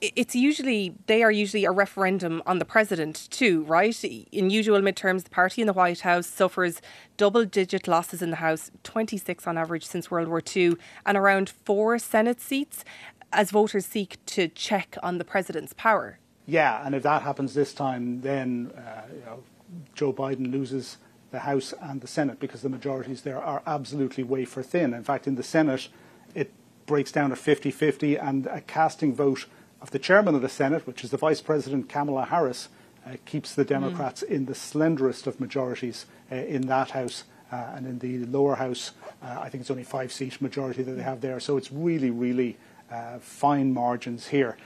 it's 0.00 0.34
usually 0.34 0.94
they 1.06 1.22
are 1.22 1.30
usually 1.30 1.64
a 1.64 1.70
referendum 1.70 2.42
on 2.44 2.58
the 2.58 2.64
president 2.64 3.28
too, 3.30 3.62
right? 3.64 4.02
In 4.04 4.50
usual 4.50 4.80
midterms, 4.80 5.22
the 5.22 5.30
party 5.30 5.60
in 5.60 5.66
the 5.68 5.72
White 5.72 6.00
House 6.00 6.26
suffers 6.26 6.80
double-digit 7.16 7.86
losses 7.86 8.20
in 8.20 8.30
the 8.30 8.36
House, 8.36 8.72
26 8.82 9.46
on 9.46 9.56
average 9.56 9.86
since 9.86 10.10
World 10.10 10.26
War 10.26 10.42
II, 10.44 10.74
and 11.06 11.16
around 11.16 11.48
four 11.48 12.00
Senate 12.00 12.40
seats, 12.40 12.84
as 13.32 13.52
voters 13.52 13.86
seek 13.86 14.18
to 14.26 14.48
check 14.48 14.96
on 15.04 15.18
the 15.18 15.24
president's 15.24 15.72
power. 15.72 16.18
Yeah, 16.46 16.84
and 16.84 16.94
if 16.94 17.02
that 17.04 17.22
happens 17.22 17.54
this 17.54 17.72
time, 17.72 18.20
then 18.20 18.72
uh, 18.76 19.02
you 19.12 19.24
know, 19.24 19.42
Joe 19.94 20.12
Biden 20.12 20.50
loses 20.50 20.98
the 21.30 21.40
House 21.40 21.72
and 21.80 22.00
the 22.00 22.06
Senate 22.06 22.40
because 22.40 22.62
the 22.62 22.68
majorities 22.68 23.22
there 23.22 23.42
are 23.42 23.62
absolutely 23.66 24.22
wafer 24.22 24.62
thin. 24.62 24.92
In 24.92 25.04
fact, 25.04 25.26
in 25.26 25.36
the 25.36 25.42
Senate, 25.42 25.88
it 26.34 26.52
breaks 26.86 27.12
down 27.12 27.30
to 27.30 27.36
50-50, 27.36 28.22
and 28.22 28.46
a 28.46 28.60
casting 28.60 29.14
vote 29.14 29.46
of 29.80 29.90
the 29.90 29.98
chairman 29.98 30.34
of 30.34 30.42
the 30.42 30.48
Senate, 30.48 30.86
which 30.86 31.02
is 31.04 31.10
the 31.10 31.16
Vice 31.16 31.40
President 31.40 31.88
Kamala 31.88 32.26
Harris, 32.26 32.68
uh, 33.06 33.16
keeps 33.24 33.54
the 33.54 33.64
Democrats 33.64 34.22
mm. 34.22 34.30
in 34.30 34.46
the 34.46 34.54
slenderest 34.54 35.26
of 35.26 35.40
majorities 35.40 36.06
uh, 36.30 36.36
in 36.36 36.62
that 36.62 36.90
House. 36.90 37.24
Uh, 37.50 37.72
and 37.74 37.86
in 37.86 37.98
the 37.98 38.24
lower 38.26 38.54
house, 38.54 38.92
uh, 39.22 39.36
I 39.38 39.50
think 39.50 39.60
it's 39.60 39.70
only 39.70 39.84
five 39.84 40.10
seat 40.10 40.40
majority 40.40 40.82
that 40.82 40.92
they 40.92 41.02
have 41.02 41.20
there. 41.20 41.38
So 41.38 41.58
it's 41.58 41.70
really, 41.70 42.10
really 42.10 42.56
uh, 42.90 43.18
fine 43.18 43.74
margins 43.74 44.28
here. 44.28 44.56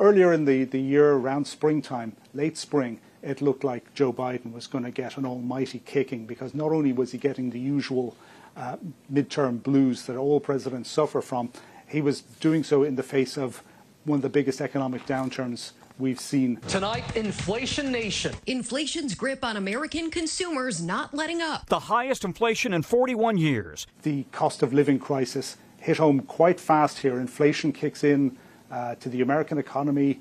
Earlier 0.00 0.32
in 0.32 0.46
the, 0.46 0.64
the 0.64 0.80
year, 0.80 1.12
around 1.12 1.46
springtime, 1.46 2.16
late 2.32 2.56
spring, 2.56 3.00
it 3.22 3.42
looked 3.42 3.62
like 3.62 3.92
Joe 3.92 4.14
Biden 4.14 4.50
was 4.50 4.66
going 4.66 4.84
to 4.84 4.90
get 4.90 5.18
an 5.18 5.26
almighty 5.26 5.82
kicking 5.84 6.24
because 6.24 6.54
not 6.54 6.72
only 6.72 6.90
was 6.90 7.12
he 7.12 7.18
getting 7.18 7.50
the 7.50 7.60
usual 7.60 8.16
uh, 8.56 8.78
midterm 9.12 9.62
blues 9.62 10.06
that 10.06 10.16
all 10.16 10.40
presidents 10.40 10.90
suffer 10.90 11.20
from, 11.20 11.52
he 11.86 12.00
was 12.00 12.22
doing 12.22 12.64
so 12.64 12.82
in 12.82 12.96
the 12.96 13.02
face 13.02 13.36
of 13.36 13.62
one 14.04 14.16
of 14.16 14.22
the 14.22 14.30
biggest 14.30 14.62
economic 14.62 15.04
downturns 15.04 15.72
we've 15.98 16.18
seen. 16.18 16.56
Tonight, 16.66 17.04
Inflation 17.14 17.92
Nation. 17.92 18.34
Inflation's 18.46 19.14
grip 19.14 19.44
on 19.44 19.58
American 19.58 20.10
consumers 20.10 20.82
not 20.82 21.12
letting 21.12 21.42
up. 21.42 21.66
The 21.66 21.78
highest 21.78 22.24
inflation 22.24 22.72
in 22.72 22.80
41 22.80 23.36
years. 23.36 23.86
The 24.02 24.24
cost 24.32 24.62
of 24.62 24.72
living 24.72 24.98
crisis 24.98 25.58
hit 25.76 25.98
home 25.98 26.20
quite 26.20 26.58
fast 26.58 27.00
here. 27.00 27.20
Inflation 27.20 27.70
kicks 27.70 28.02
in 28.02 28.38
to 28.70 29.08
the 29.08 29.20
American 29.20 29.58
economy, 29.58 30.20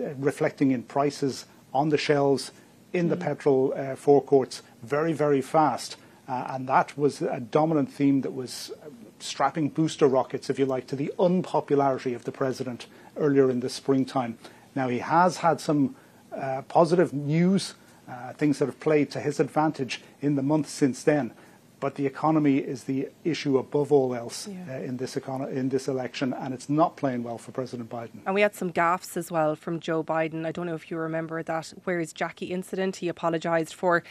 uh, 0.00 0.14
reflecting 0.18 0.70
in 0.70 0.82
prices 0.82 1.46
on 1.72 1.88
the 1.88 1.98
shelves, 1.98 2.52
in 2.92 3.08
the 3.08 3.16
mm. 3.16 3.20
petrol 3.20 3.74
uh, 3.76 3.94
forecourts, 3.96 4.62
very, 4.82 5.12
very 5.12 5.40
fast. 5.40 5.96
Uh, 6.28 6.46
and 6.50 6.68
that 6.68 6.96
was 6.98 7.22
a 7.22 7.40
dominant 7.40 7.92
theme 7.92 8.20
that 8.22 8.32
was 8.32 8.72
strapping 9.18 9.68
booster 9.68 10.06
rockets, 10.06 10.50
if 10.50 10.58
you 10.58 10.66
like, 10.66 10.86
to 10.86 10.96
the 10.96 11.12
unpopularity 11.18 12.14
of 12.14 12.24
the 12.24 12.32
president 12.32 12.86
earlier 13.16 13.50
in 13.50 13.60
the 13.60 13.68
springtime. 13.68 14.36
Now, 14.74 14.88
he 14.88 14.98
has 14.98 15.38
had 15.38 15.60
some 15.60 15.94
uh, 16.32 16.62
positive 16.68 17.12
news, 17.12 17.74
uh, 18.08 18.32
things 18.32 18.58
that 18.58 18.66
have 18.66 18.80
played 18.80 19.10
to 19.12 19.20
his 19.20 19.40
advantage 19.40 20.02
in 20.20 20.34
the 20.34 20.42
months 20.42 20.70
since 20.70 21.02
then. 21.02 21.32
But 21.86 21.94
the 21.94 22.04
economy 22.04 22.56
is 22.56 22.82
the 22.82 23.10
issue 23.22 23.58
above 23.58 23.92
all 23.92 24.12
else 24.12 24.48
yeah. 24.48 24.74
uh, 24.74 24.80
in 24.80 24.96
this 24.96 25.14
econo- 25.14 25.48
in 25.48 25.68
this 25.68 25.86
election, 25.86 26.32
and 26.32 26.52
it's 26.52 26.68
not 26.68 26.96
playing 26.96 27.22
well 27.22 27.38
for 27.38 27.52
President 27.52 27.88
Biden. 27.88 28.18
And 28.26 28.34
we 28.34 28.40
had 28.40 28.56
some 28.56 28.72
gaffes 28.72 29.16
as 29.16 29.30
well 29.30 29.54
from 29.54 29.78
Joe 29.78 30.02
Biden. 30.02 30.44
I 30.44 30.50
don't 30.50 30.66
know 30.66 30.74
if 30.74 30.90
you 30.90 30.96
remember 30.96 31.44
that. 31.44 31.72
Where's 31.84 32.12
Jackie 32.12 32.46
incident? 32.46 32.96
He 32.96 33.08
apologised 33.08 33.72
for 33.72 34.02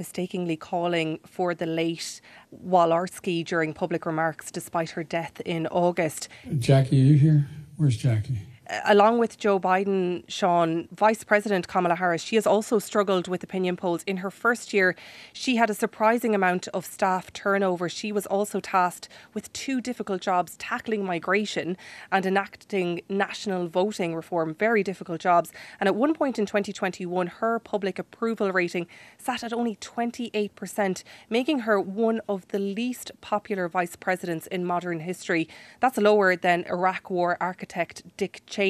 mistakenly 0.00 0.56
calling 0.56 1.20
for 1.24 1.54
the 1.54 1.64
late 1.64 2.20
Walorski 2.66 3.44
during 3.44 3.72
public 3.72 4.04
remarks, 4.04 4.50
despite 4.50 4.90
her 4.90 5.04
death 5.04 5.40
in 5.42 5.68
August. 5.68 6.28
Jackie, 6.58 7.00
are 7.02 7.04
you 7.04 7.14
here? 7.14 7.46
Where's 7.76 7.96
Jackie? 7.96 8.38
Along 8.84 9.18
with 9.18 9.38
Joe 9.38 9.60
Biden, 9.60 10.24
Sean, 10.28 10.88
Vice 10.92 11.24
President 11.24 11.68
Kamala 11.68 11.96
Harris, 11.96 12.22
she 12.22 12.36
has 12.36 12.46
also 12.46 12.78
struggled 12.78 13.28
with 13.28 13.42
opinion 13.42 13.76
polls. 13.76 14.02
In 14.04 14.18
her 14.18 14.30
first 14.30 14.72
year, 14.72 14.96
she 15.32 15.56
had 15.56 15.68
a 15.68 15.74
surprising 15.74 16.34
amount 16.34 16.68
of 16.68 16.86
staff 16.86 17.32
turnover. 17.32 17.88
She 17.88 18.12
was 18.12 18.26
also 18.26 18.60
tasked 18.60 19.08
with 19.34 19.52
two 19.52 19.80
difficult 19.80 20.22
jobs 20.22 20.56
tackling 20.56 21.04
migration 21.04 21.76
and 22.10 22.24
enacting 22.24 23.02
national 23.08 23.68
voting 23.68 24.14
reform. 24.14 24.54
Very 24.54 24.82
difficult 24.82 25.20
jobs. 25.20 25.52
And 25.78 25.86
at 25.86 25.94
one 25.94 26.14
point 26.14 26.38
in 26.38 26.46
2021, 26.46 27.26
her 27.26 27.58
public 27.58 27.98
approval 27.98 28.52
rating 28.52 28.86
sat 29.18 29.42
at 29.44 29.52
only 29.52 29.76
28%, 29.76 31.02
making 31.28 31.60
her 31.60 31.80
one 31.80 32.20
of 32.28 32.48
the 32.48 32.58
least 32.58 33.12
popular 33.20 33.68
vice 33.68 33.96
presidents 33.96 34.46
in 34.46 34.64
modern 34.64 35.00
history. 35.00 35.48
That's 35.80 35.98
lower 35.98 36.36
than 36.36 36.64
Iraq 36.64 37.10
War 37.10 37.36
architect 37.40 38.02
Dick 38.16 38.42
Cheney. 38.46 38.61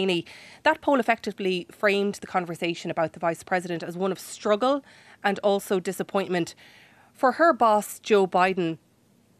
That 0.62 0.80
poll 0.80 0.98
effectively 0.98 1.66
framed 1.70 2.16
the 2.16 2.26
conversation 2.26 2.90
about 2.90 3.12
the 3.12 3.20
vice 3.20 3.42
president 3.42 3.82
as 3.82 3.96
one 3.96 4.12
of 4.12 4.18
struggle 4.18 4.82
and 5.22 5.38
also 5.40 5.80
disappointment. 5.80 6.54
For 7.12 7.32
her 7.32 7.52
boss, 7.52 7.98
Joe 7.98 8.26
Biden, 8.26 8.78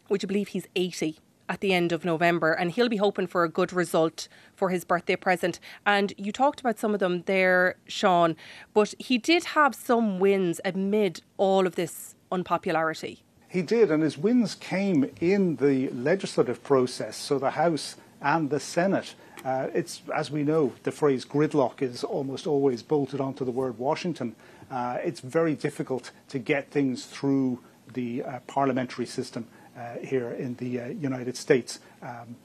would 0.08 0.22
you 0.22 0.26
believe 0.26 0.48
he's 0.48 0.66
80? 0.76 1.18
at 1.48 1.60
the 1.60 1.74
end 1.74 1.92
of 1.92 2.04
November, 2.04 2.52
and 2.52 2.70
he'll 2.70 2.88
be 2.88 2.96
hoping 2.96 3.26
for 3.26 3.44
a 3.44 3.48
good 3.48 3.74
result 3.74 4.26
for 4.54 4.70
his 4.70 4.84
birthday 4.84 5.16
present. 5.16 5.60
And 5.84 6.14
you 6.16 6.32
talked 6.32 6.60
about 6.60 6.78
some 6.78 6.94
of 6.94 7.00
them 7.00 7.24
there, 7.26 7.74
Sean, 7.86 8.36
but 8.72 8.94
he 8.98 9.18
did 9.18 9.44
have 9.44 9.74
some 9.74 10.18
wins 10.18 10.62
amid 10.64 11.20
all 11.36 11.66
of 11.66 11.74
this 11.74 12.14
unpopularity. 12.30 13.22
He 13.48 13.60
did, 13.60 13.90
and 13.90 14.02
his 14.02 14.16
wins 14.16 14.54
came 14.54 15.10
in 15.20 15.56
the 15.56 15.90
legislative 15.90 16.62
process, 16.64 17.16
so 17.16 17.38
the 17.38 17.50
House 17.50 17.96
and 18.22 18.50
the 18.50 18.60
Senate. 18.60 19.14
Uh, 19.44 19.68
it's, 19.74 20.02
as 20.14 20.30
we 20.30 20.42
know, 20.42 20.72
the 20.84 20.92
phrase 20.92 21.24
gridlock 21.24 21.82
is 21.82 22.04
almost 22.04 22.46
always 22.46 22.82
bolted 22.82 23.20
onto 23.20 23.44
the 23.44 23.50
word 23.50 23.78
Washington. 23.78 24.34
Uh, 24.70 24.98
it's 25.02 25.20
very 25.20 25.54
difficult 25.54 26.12
to 26.28 26.38
get 26.38 26.70
things 26.70 27.06
through 27.06 27.58
the 27.92 28.22
uh, 28.22 28.38
parliamentary 28.46 29.06
system 29.06 29.46
uh, 29.76 29.96
here 29.98 30.30
in 30.30 30.54
the 30.56 30.80
uh, 30.80 30.86
United 30.88 31.36
States. 31.36 31.80
Um, 32.02 32.36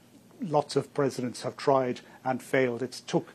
lots 0.42 0.76
of 0.76 0.92
presidents 0.92 1.42
have 1.42 1.56
tried 1.56 2.00
and 2.24 2.42
failed. 2.42 2.82
It 2.82 3.00
took 3.06 3.32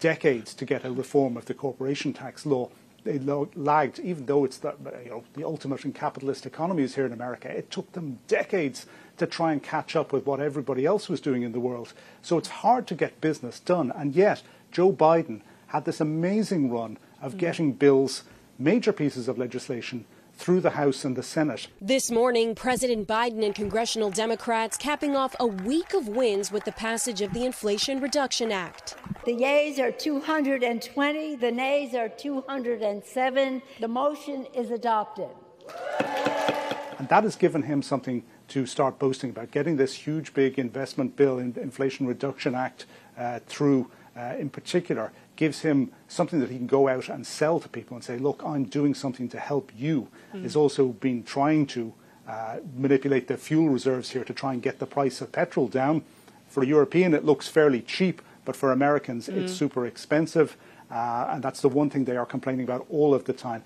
decades 0.00 0.54
to 0.54 0.64
get 0.64 0.84
a 0.84 0.92
reform 0.92 1.36
of 1.36 1.46
the 1.46 1.54
corporation 1.54 2.12
tax 2.12 2.46
law. 2.46 2.70
They 3.04 3.18
lagged, 3.18 3.98
even 3.98 4.26
though 4.26 4.44
it's 4.44 4.58
the, 4.58 4.74
you 5.04 5.10
know, 5.10 5.24
the 5.34 5.44
ultimate 5.44 5.84
in 5.84 5.92
capitalist 5.92 6.46
economies 6.46 6.94
here 6.94 7.06
in 7.06 7.12
America. 7.12 7.48
It 7.50 7.70
took 7.70 7.90
them 7.92 8.20
decades 8.28 8.86
to 9.18 9.26
try 9.26 9.52
and 9.52 9.62
catch 9.62 9.96
up 9.96 10.12
with 10.12 10.24
what 10.24 10.40
everybody 10.40 10.86
else 10.86 11.08
was 11.08 11.20
doing 11.20 11.42
in 11.42 11.52
the 11.52 11.60
world. 11.60 11.92
So 12.22 12.38
it's 12.38 12.48
hard 12.48 12.86
to 12.86 12.94
get 12.94 13.20
business 13.20 13.58
done. 13.58 13.92
And 13.94 14.14
yet, 14.14 14.42
Joe 14.70 14.92
Biden 14.92 15.40
had 15.68 15.84
this 15.84 16.00
amazing 16.00 16.70
run 16.70 16.98
of 17.20 17.34
mm. 17.34 17.38
getting 17.38 17.72
bills, 17.72 18.22
major 18.58 18.92
pieces 18.92 19.26
of 19.26 19.38
legislation, 19.38 20.04
through 20.34 20.60
the 20.60 20.70
House 20.70 21.04
and 21.04 21.16
the 21.16 21.22
Senate. 21.22 21.68
This 21.80 22.10
morning, 22.10 22.54
President 22.54 23.06
Biden 23.06 23.44
and 23.44 23.54
congressional 23.54 24.10
Democrats 24.10 24.76
capping 24.76 25.16
off 25.16 25.36
a 25.38 25.46
week 25.46 25.94
of 25.94 26.08
wins 26.08 26.50
with 26.50 26.64
the 26.64 26.72
passage 26.72 27.20
of 27.20 27.32
the 27.32 27.44
Inflation 27.44 28.00
Reduction 28.00 28.50
Act. 28.50 28.96
The 29.24 29.34
yeas 29.34 29.78
are 29.78 29.92
220, 29.92 31.36
the 31.36 31.52
nays 31.52 31.94
are 31.94 32.08
207. 32.08 33.62
The 33.80 33.88
motion 33.88 34.46
is 34.54 34.70
adopted. 34.70 35.28
And 36.98 37.08
that 37.08 37.24
has 37.24 37.36
given 37.36 37.62
him 37.62 37.82
something 37.82 38.24
to 38.48 38.66
start 38.66 38.98
boasting 38.98 39.30
about 39.30 39.50
getting 39.50 39.76
this 39.76 39.94
huge, 39.94 40.34
big 40.34 40.58
investment 40.58 41.16
bill, 41.16 41.38
in 41.38 41.54
Inflation 41.60 42.06
Reduction 42.06 42.54
Act, 42.54 42.86
uh, 43.16 43.40
through. 43.46 43.90
Uh, 44.14 44.34
in 44.38 44.50
particular, 44.50 45.10
gives 45.36 45.60
him 45.60 45.90
something 46.08 46.40
that 46.40 46.50
he 46.50 46.56
can 46.56 46.66
go 46.66 46.88
out 46.88 47.08
and 47.08 47.26
sell 47.26 47.60
to 47.60 47.68
people 47.68 47.96
and 47.96 48.04
say, 48.04 48.18
"Look, 48.18 48.42
I'm 48.44 48.64
doing 48.64 48.94
something 48.94 49.28
to 49.30 49.38
help 49.38 49.72
you." 49.76 50.08
Mm. 50.34 50.42
Has 50.42 50.56
also 50.56 50.88
been 50.88 51.22
trying 51.22 51.66
to 51.68 51.92
uh, 52.28 52.56
manipulate 52.76 53.28
the 53.28 53.36
fuel 53.36 53.68
reserves 53.68 54.10
here 54.10 54.24
to 54.24 54.32
try 54.32 54.52
and 54.52 54.62
get 54.62 54.78
the 54.78 54.86
price 54.86 55.20
of 55.20 55.32
petrol 55.32 55.68
down. 55.68 56.04
For 56.48 56.62
a 56.62 56.66
European, 56.66 57.14
it 57.14 57.24
looks 57.24 57.48
fairly 57.48 57.80
cheap, 57.80 58.22
but 58.44 58.56
for 58.56 58.72
Americans, 58.72 59.28
mm. 59.28 59.36
it's 59.36 59.52
super 59.52 59.86
expensive, 59.86 60.56
uh, 60.90 61.28
and 61.30 61.42
that's 61.42 61.60
the 61.60 61.68
one 61.68 61.90
thing 61.90 62.04
they 62.04 62.16
are 62.16 62.26
complaining 62.26 62.64
about 62.64 62.86
all 62.90 63.14
of 63.14 63.24
the 63.24 63.32
time. 63.32 63.62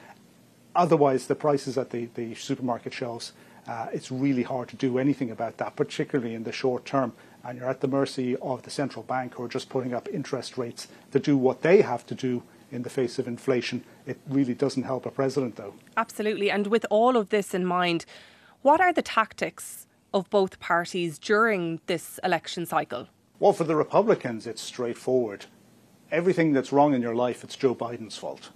Otherwise, 0.74 1.26
the 1.26 1.34
prices 1.34 1.76
at 1.78 1.90
the, 1.90 2.08
the 2.14 2.34
supermarket 2.34 2.92
shelves 2.92 3.32
uh, 3.68 3.88
it's 3.92 4.10
really 4.10 4.42
hard 4.42 4.68
to 4.68 4.76
do 4.76 4.98
anything 4.98 5.30
about 5.30 5.56
that, 5.58 5.76
particularly 5.76 6.34
in 6.34 6.44
the 6.44 6.52
short 6.52 6.84
term. 6.84 7.12
And 7.46 7.60
you're 7.60 7.70
at 7.70 7.80
the 7.80 7.86
mercy 7.86 8.36
of 8.38 8.64
the 8.64 8.70
central 8.70 9.04
bank 9.04 9.34
who 9.34 9.44
are 9.44 9.48
just 9.48 9.68
putting 9.68 9.94
up 9.94 10.08
interest 10.12 10.58
rates 10.58 10.88
to 11.12 11.20
do 11.20 11.36
what 11.36 11.62
they 11.62 11.80
have 11.80 12.04
to 12.06 12.14
do 12.14 12.42
in 12.72 12.82
the 12.82 12.90
face 12.90 13.20
of 13.20 13.28
inflation. 13.28 13.84
It 14.04 14.18
really 14.28 14.54
doesn't 14.54 14.82
help 14.82 15.06
a 15.06 15.12
president, 15.12 15.54
though. 15.54 15.74
Absolutely. 15.96 16.50
And 16.50 16.66
with 16.66 16.84
all 16.90 17.16
of 17.16 17.28
this 17.28 17.54
in 17.54 17.64
mind, 17.64 18.04
what 18.62 18.80
are 18.80 18.92
the 18.92 19.00
tactics 19.00 19.86
of 20.12 20.28
both 20.28 20.58
parties 20.58 21.20
during 21.20 21.80
this 21.86 22.18
election 22.24 22.66
cycle? 22.66 23.06
Well, 23.38 23.52
for 23.52 23.62
the 23.62 23.76
Republicans, 23.76 24.48
it's 24.48 24.62
straightforward. 24.62 25.46
Everything 26.10 26.52
that's 26.52 26.72
wrong 26.72 26.94
in 26.94 27.02
your 27.02 27.14
life, 27.14 27.44
it's 27.44 27.54
Joe 27.54 27.76
Biden's 27.76 28.16
fault. 28.16 28.50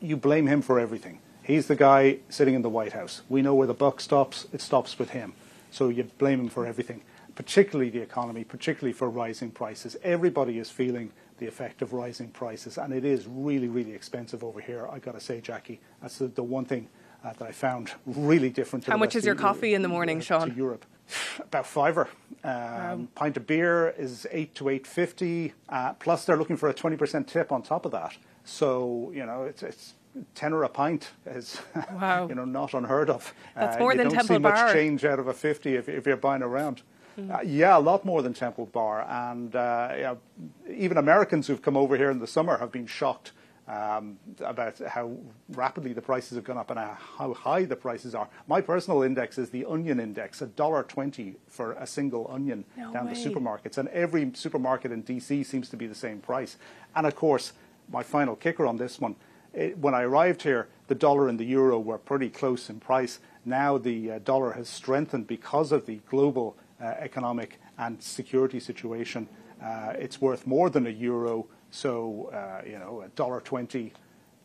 You 0.00 0.16
blame 0.16 0.46
him 0.46 0.62
for 0.62 0.80
everything. 0.80 1.20
He's 1.42 1.66
the 1.66 1.76
guy 1.76 2.20
sitting 2.30 2.54
in 2.54 2.62
the 2.62 2.70
White 2.70 2.92
House. 2.94 3.20
We 3.28 3.42
know 3.42 3.54
where 3.54 3.66
the 3.66 3.74
buck 3.74 4.00
stops, 4.00 4.46
it 4.50 4.62
stops 4.62 4.98
with 4.98 5.10
him. 5.10 5.34
So 5.70 5.90
you 5.90 6.04
blame 6.04 6.40
him 6.40 6.48
for 6.48 6.64
everything, 6.64 7.02
particularly 7.38 7.88
the 7.88 8.00
economy, 8.00 8.42
particularly 8.42 8.92
for 8.92 9.08
rising 9.08 9.48
prices. 9.48 9.96
Everybody 10.02 10.58
is 10.58 10.70
feeling 10.70 11.12
the 11.38 11.46
effect 11.46 11.82
of 11.82 11.92
rising 11.92 12.30
prices, 12.30 12.78
and 12.78 12.92
it 12.92 13.04
is 13.04 13.28
really, 13.28 13.68
really 13.68 13.92
expensive 13.92 14.42
over 14.42 14.60
here. 14.60 14.88
I've 14.88 15.02
got 15.02 15.12
to 15.12 15.20
say, 15.20 15.40
Jackie, 15.40 15.80
that's 16.02 16.18
the, 16.18 16.26
the 16.26 16.42
one 16.42 16.64
thing 16.64 16.88
uh, 17.22 17.32
that 17.34 17.46
I 17.46 17.52
found 17.52 17.92
really 18.06 18.50
different. 18.50 18.86
How 18.86 18.96
much 18.96 19.14
is 19.14 19.24
your 19.24 19.36
coffee 19.36 19.74
in 19.74 19.82
the 19.82 19.88
morning, 19.88 20.18
uh, 20.18 20.22
Sean? 20.22 20.50
To 20.50 20.56
Europe, 20.56 20.84
about 21.38 21.64
fiver. 21.64 22.08
Um, 22.42 22.52
wow. 22.52 23.06
Pint 23.14 23.36
of 23.36 23.46
beer 23.46 23.90
is 23.96 24.26
eight 24.32 24.56
to 24.56 24.68
eight 24.68 24.84
fifty. 24.84 25.52
Uh, 25.68 25.92
plus, 25.92 26.24
they're 26.24 26.36
looking 26.36 26.56
for 26.56 26.68
a 26.68 26.74
twenty 26.74 26.96
percent 26.96 27.28
tip 27.28 27.52
on 27.52 27.62
top 27.62 27.86
of 27.86 27.92
that. 27.92 28.16
So 28.42 29.12
you 29.14 29.24
know, 29.24 29.44
it's 29.44 29.62
it's 29.62 29.94
tenner 30.34 30.64
a 30.64 30.68
pint 30.68 31.10
is 31.26 31.60
wow. 31.92 32.26
you 32.28 32.34
know 32.34 32.44
not 32.44 32.74
unheard 32.74 33.10
of. 33.10 33.32
That's 33.54 33.76
uh, 33.76 33.78
more 33.78 33.94
than 33.94 34.10
Temple 34.10 34.40
Bar. 34.40 34.50
You 34.50 34.56
don't 34.56 34.56
see 34.56 34.64
much 34.64 34.74
change 34.74 35.04
out 35.04 35.20
of 35.20 35.28
a 35.28 35.34
fifty 35.34 35.76
if, 35.76 35.88
if 35.88 36.04
you're 36.04 36.16
buying 36.16 36.42
around. 36.42 36.82
Mm. 37.18 37.34
Uh, 37.34 37.40
yeah, 37.42 37.76
a 37.76 37.80
lot 37.80 38.04
more 38.04 38.22
than 38.22 38.32
Temple 38.32 38.66
Bar, 38.66 39.04
and 39.08 39.54
uh, 39.56 39.92
yeah, 39.96 40.14
even 40.72 40.96
Americans 40.98 41.46
who've 41.48 41.60
come 41.60 41.76
over 41.76 41.96
here 41.96 42.10
in 42.10 42.20
the 42.20 42.26
summer 42.26 42.58
have 42.58 42.70
been 42.70 42.86
shocked 42.86 43.32
um, 43.66 44.18
about 44.40 44.78
how 44.78 45.10
rapidly 45.50 45.92
the 45.92 46.00
prices 46.00 46.36
have 46.36 46.44
gone 46.44 46.56
up 46.56 46.70
and 46.70 46.78
how 46.78 47.34
high 47.34 47.64
the 47.64 47.76
prices 47.76 48.14
are. 48.14 48.28
My 48.46 48.60
personal 48.60 49.02
index 49.02 49.36
is 49.36 49.50
the 49.50 49.64
onion 49.64 49.98
index, 49.98 50.40
a 50.42 50.46
dollar 50.46 50.84
twenty 50.84 51.34
for 51.48 51.72
a 51.72 51.86
single 51.86 52.30
onion 52.30 52.64
no 52.76 52.92
down 52.92 53.06
way. 53.08 53.14
the 53.14 53.28
supermarkets, 53.28 53.78
and 53.78 53.88
every 53.88 54.30
supermarket 54.34 54.92
in 54.92 55.02
DC 55.02 55.44
seems 55.44 55.68
to 55.70 55.76
be 55.76 55.88
the 55.88 55.96
same 55.96 56.20
price. 56.20 56.56
And 56.94 57.04
of 57.04 57.16
course, 57.16 57.52
my 57.90 58.04
final 58.04 58.36
kicker 58.36 58.64
on 58.64 58.76
this 58.76 59.00
one 59.00 59.16
it, 59.52 59.78
when 59.78 59.94
I 59.94 60.02
arrived 60.02 60.42
here, 60.42 60.68
the 60.86 60.94
dollar 60.94 61.28
and 61.28 61.38
the 61.38 61.44
euro 61.44 61.78
were 61.78 61.98
pretty 61.98 62.30
close 62.30 62.70
in 62.70 62.80
price. 62.80 63.18
Now 63.44 63.78
the 63.78 64.12
uh, 64.12 64.18
dollar 64.20 64.52
has 64.52 64.68
strengthened 64.68 65.26
because 65.26 65.72
of 65.72 65.86
the 65.86 66.00
global 66.08 66.56
economic 66.86 67.60
and 67.78 68.02
security 68.02 68.60
situation. 68.60 69.28
Uh, 69.62 69.92
it's 69.98 70.20
worth 70.20 70.46
more 70.46 70.70
than 70.70 70.86
a 70.86 70.90
euro, 70.90 71.46
so 71.70 72.30
uh, 72.32 72.62
you 72.66 72.78
know 72.78 73.02
a 73.02 73.08
dollar 73.08 73.40
twenty 73.40 73.92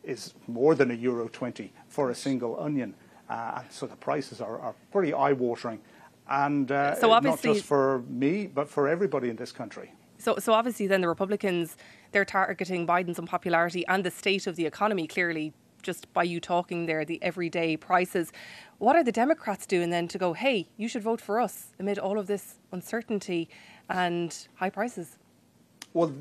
is 0.02 0.34
more 0.46 0.74
than 0.74 0.90
a 0.90 0.94
euro 0.94 1.28
twenty 1.28 1.72
for 1.88 2.10
a 2.10 2.14
single 2.14 2.58
onion. 2.60 2.94
Uh, 3.30 3.62
so 3.70 3.86
the 3.86 3.96
prices 3.96 4.40
are, 4.40 4.58
are 4.58 4.74
pretty 4.92 5.14
eye-watering, 5.14 5.80
and 6.28 6.70
uh, 6.70 6.94
so 6.94 7.08
not 7.08 7.40
just 7.42 7.64
for 7.64 8.02
me, 8.08 8.46
but 8.46 8.68
for 8.68 8.86
everybody 8.88 9.30
in 9.30 9.36
this 9.36 9.52
country. 9.52 9.92
So, 10.18 10.36
so 10.38 10.52
obviously, 10.52 10.86
then 10.86 11.00
the 11.00 11.08
Republicans 11.08 11.76
they're 12.12 12.24
targeting 12.24 12.86
Biden's 12.86 13.18
unpopularity 13.18 13.84
and 13.88 14.04
the 14.04 14.10
state 14.10 14.46
of 14.46 14.56
the 14.56 14.66
economy. 14.66 15.06
Clearly, 15.06 15.52
just 15.84 16.12
by 16.12 16.24
you 16.24 16.40
talking 16.40 16.86
there, 16.86 17.04
the 17.04 17.22
everyday 17.22 17.76
prices. 17.76 18.32
What 18.78 18.96
are 18.96 19.04
the 19.04 19.12
Democrats 19.12 19.66
doing 19.66 19.90
then 19.90 20.08
to 20.08 20.18
go? 20.18 20.32
Hey, 20.32 20.68
you 20.76 20.88
should 20.88 21.02
vote 21.02 21.20
for 21.20 21.40
us 21.40 21.68
amid 21.78 21.98
all 21.98 22.18
of 22.18 22.26
this 22.26 22.56
uncertainty 22.72 23.48
and 23.88 24.36
high 24.56 24.70
prices. 24.70 25.18
Well, 25.92 26.12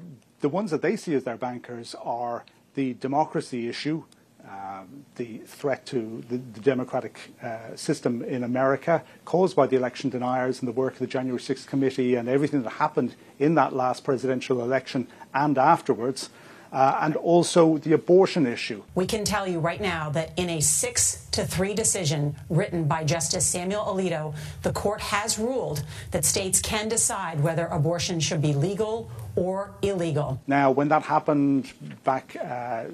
the 0.42 0.50
ones 0.50 0.70
that 0.72 0.82
they 0.82 0.96
see 0.96 1.16
as 1.16 1.24
their 1.24 1.38
bankers 1.38 1.96
are 2.04 2.44
the 2.76 2.94
democracy 2.96 3.70
issue, 3.70 4.04
um, 4.48 5.06
the 5.16 5.38
threat 5.46 5.86
to 5.86 6.22
the, 6.28 6.38
the 6.38 6.60
democratic 6.60 7.18
uh, 7.42 7.76
system 7.76 8.22
in 8.24 8.44
America 8.44 9.02
caused 9.24 9.56
by 9.56 9.66
the 9.66 9.78
election 9.78 10.10
deniers 10.10 10.60
and 10.60 10.68
the 10.68 10.74
work 10.74 10.94
of 10.94 11.00
the 11.00 11.08
January 11.08 11.40
6th 11.40 11.66
committee 11.66 12.16
and 12.16 12.28
everything 12.28 12.62
that 12.64 12.72
happened 12.72 13.16
in 13.40 13.56
that 13.56 13.74
last 13.74 14.04
presidential 14.04 14.62
election 14.62 15.08
and 15.34 15.58
afterwards. 15.58 16.30
Uh, 16.74 16.98
and 17.02 17.16
also 17.18 17.78
the 17.78 17.94
abortion 17.94 18.48
issue. 18.48 18.82
We 18.96 19.06
can 19.06 19.24
tell 19.24 19.48
you 19.48 19.60
right 19.60 19.80
now 19.80 20.10
that 20.10 20.32
in 20.38 20.50
a 20.50 20.60
six 20.60 21.28
to 21.30 21.46
three 21.46 21.76
decision 21.76 22.36
written 22.50 22.86
by 22.86 23.04
Justice 23.04 23.46
Samuel 23.46 23.86
Alito, 23.86 24.34
the 24.64 24.74
court 24.74 25.00
has 25.00 25.38
ruled 25.38 25.84
that 26.10 26.26
states 26.26 26.60
can 26.60 26.90
decide 26.90 27.40
whether 27.42 27.68
abortion 27.68 28.20
should 28.20 28.42
be 28.42 28.54
legal 28.54 29.12
or 29.36 29.70
illegal. 29.84 30.42
Now, 30.48 30.72
when 30.72 30.88
that 30.88 31.04
happened 31.04 31.72
back 32.04 32.36
uh, 32.38 32.86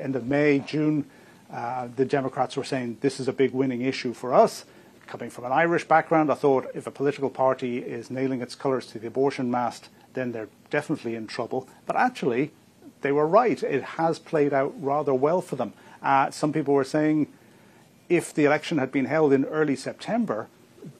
end 0.00 0.16
of 0.16 0.26
May, 0.26 0.60
June, 0.60 1.04
uh, 1.52 1.88
the 1.94 2.06
Democrats 2.06 2.56
were 2.56 2.64
saying 2.64 2.96
this 3.02 3.20
is 3.20 3.28
a 3.28 3.32
big 3.34 3.52
winning 3.52 3.82
issue 3.82 4.14
for 4.14 4.32
us. 4.32 4.64
Coming 5.06 5.28
from 5.28 5.44
an 5.44 5.52
Irish 5.52 5.84
background, 5.84 6.32
I 6.32 6.34
thought 6.34 6.66
if 6.74 6.86
a 6.86 6.90
political 6.90 7.28
party 7.28 7.76
is 7.76 8.10
nailing 8.10 8.40
its 8.40 8.54
colours 8.54 8.86
to 8.86 8.98
the 8.98 9.08
abortion 9.08 9.50
mast, 9.50 9.90
then 10.14 10.32
they're 10.32 10.48
definitely 10.70 11.14
in 11.14 11.26
trouble. 11.26 11.68
But 11.84 11.96
actually, 11.96 12.52
they 13.02 13.12
were 13.12 13.26
right. 13.26 13.62
It 13.62 13.82
has 13.82 14.18
played 14.18 14.52
out 14.52 14.74
rather 14.80 15.14
well 15.14 15.40
for 15.40 15.56
them. 15.56 15.72
Uh, 16.02 16.30
some 16.30 16.52
people 16.52 16.74
were 16.74 16.84
saying 16.84 17.28
if 18.08 18.34
the 18.34 18.44
election 18.44 18.78
had 18.78 18.90
been 18.90 19.04
held 19.06 19.32
in 19.32 19.44
early 19.44 19.76
September, 19.76 20.48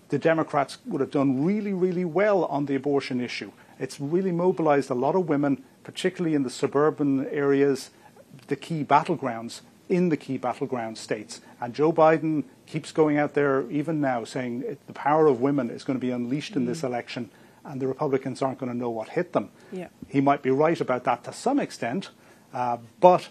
the 0.08 0.18
Democrats 0.18 0.78
would 0.86 1.00
have 1.00 1.10
done 1.10 1.44
really, 1.44 1.72
really 1.72 2.04
well 2.04 2.44
on 2.44 2.66
the 2.66 2.74
abortion 2.74 3.20
issue. 3.20 3.52
It's 3.78 4.00
really 4.00 4.32
mobilized 4.32 4.90
a 4.90 4.94
lot 4.94 5.14
of 5.14 5.28
women, 5.28 5.64
particularly 5.84 6.34
in 6.34 6.42
the 6.42 6.50
suburban 6.50 7.26
areas 7.28 7.90
the 8.46 8.56
key 8.56 8.84
battlegrounds 8.84 9.60
in 9.88 10.08
the 10.08 10.16
key 10.16 10.38
battleground 10.38 10.96
states. 10.96 11.40
And 11.60 11.74
Joe 11.74 11.92
Biden 11.92 12.44
keeps 12.66 12.92
going 12.92 13.18
out 13.18 13.34
there, 13.34 13.70
even 13.70 14.00
now, 14.00 14.24
saying 14.24 14.78
the 14.86 14.92
power 14.92 15.26
of 15.26 15.40
women 15.40 15.70
is 15.70 15.84
going 15.84 15.98
to 15.98 16.04
be 16.04 16.10
unleashed 16.10 16.56
in 16.56 16.62
mm. 16.62 16.66
this 16.66 16.82
election, 16.82 17.30
and 17.64 17.80
the 17.80 17.86
Republicans 17.86 18.42
aren't 18.42 18.58
going 18.58 18.70
to 18.70 18.76
know 18.76 18.90
what 18.90 19.10
hit 19.10 19.32
them. 19.32 19.50
Yeah. 19.70 19.88
He 20.08 20.20
might 20.20 20.42
be 20.42 20.50
right 20.50 20.80
about 20.80 21.04
that 21.04 21.24
to 21.24 21.32
some 21.32 21.60
extent, 21.60 22.10
uh, 22.52 22.78
but 23.00 23.28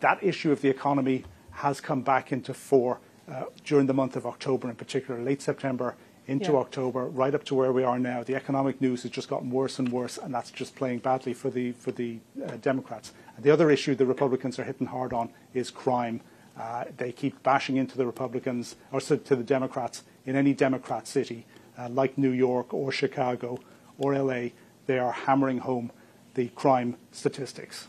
that 0.00 0.22
issue 0.22 0.52
of 0.52 0.60
the 0.60 0.68
economy 0.68 1.24
has 1.50 1.80
come 1.80 2.02
back 2.02 2.32
into 2.32 2.54
fore 2.54 2.98
uh, 3.30 3.44
during 3.64 3.86
the 3.86 3.94
month 3.94 4.16
of 4.16 4.26
October, 4.26 4.68
in 4.68 4.76
particular, 4.76 5.20
late 5.20 5.42
September 5.42 5.96
into 6.26 6.52
yeah. 6.52 6.58
October, 6.58 7.06
right 7.06 7.34
up 7.34 7.44
to 7.44 7.54
where 7.54 7.72
we 7.72 7.82
are 7.82 7.98
now. 7.98 8.22
The 8.22 8.34
economic 8.36 8.80
news 8.80 9.02
has 9.02 9.10
just 9.10 9.28
gotten 9.28 9.50
worse 9.50 9.78
and 9.78 9.90
worse, 9.90 10.18
and 10.18 10.32
that's 10.32 10.50
just 10.50 10.76
playing 10.76 11.00
badly 11.00 11.34
for 11.34 11.50
the 11.50 11.72
for 11.72 11.90
the 11.90 12.18
uh, 12.44 12.56
Democrats. 12.60 13.12
And 13.36 13.44
the 13.44 13.50
other 13.50 13.70
issue 13.70 13.94
the 13.94 14.06
Republicans 14.06 14.58
are 14.58 14.64
hitting 14.64 14.86
hard 14.86 15.12
on 15.12 15.30
is 15.52 15.70
crime. 15.70 16.20
Uh, 16.58 16.84
they 16.96 17.12
keep 17.12 17.42
bashing 17.42 17.76
into 17.76 17.96
the 17.96 18.06
Republicans 18.06 18.76
or 18.92 19.00
to 19.00 19.16
the 19.16 19.42
Democrats 19.42 20.04
in 20.26 20.36
any 20.36 20.52
Democrat 20.52 21.08
city, 21.08 21.46
uh, 21.78 21.88
like 21.88 22.18
New 22.18 22.30
York 22.30 22.72
or 22.72 22.92
Chicago 22.92 23.58
or 24.02 24.14
LA. 24.18 24.48
They 24.86 24.98
are 24.98 25.12
hammering 25.12 25.58
home 25.58 25.92
the 26.34 26.48
crime 26.48 26.96
statistics. 27.12 27.88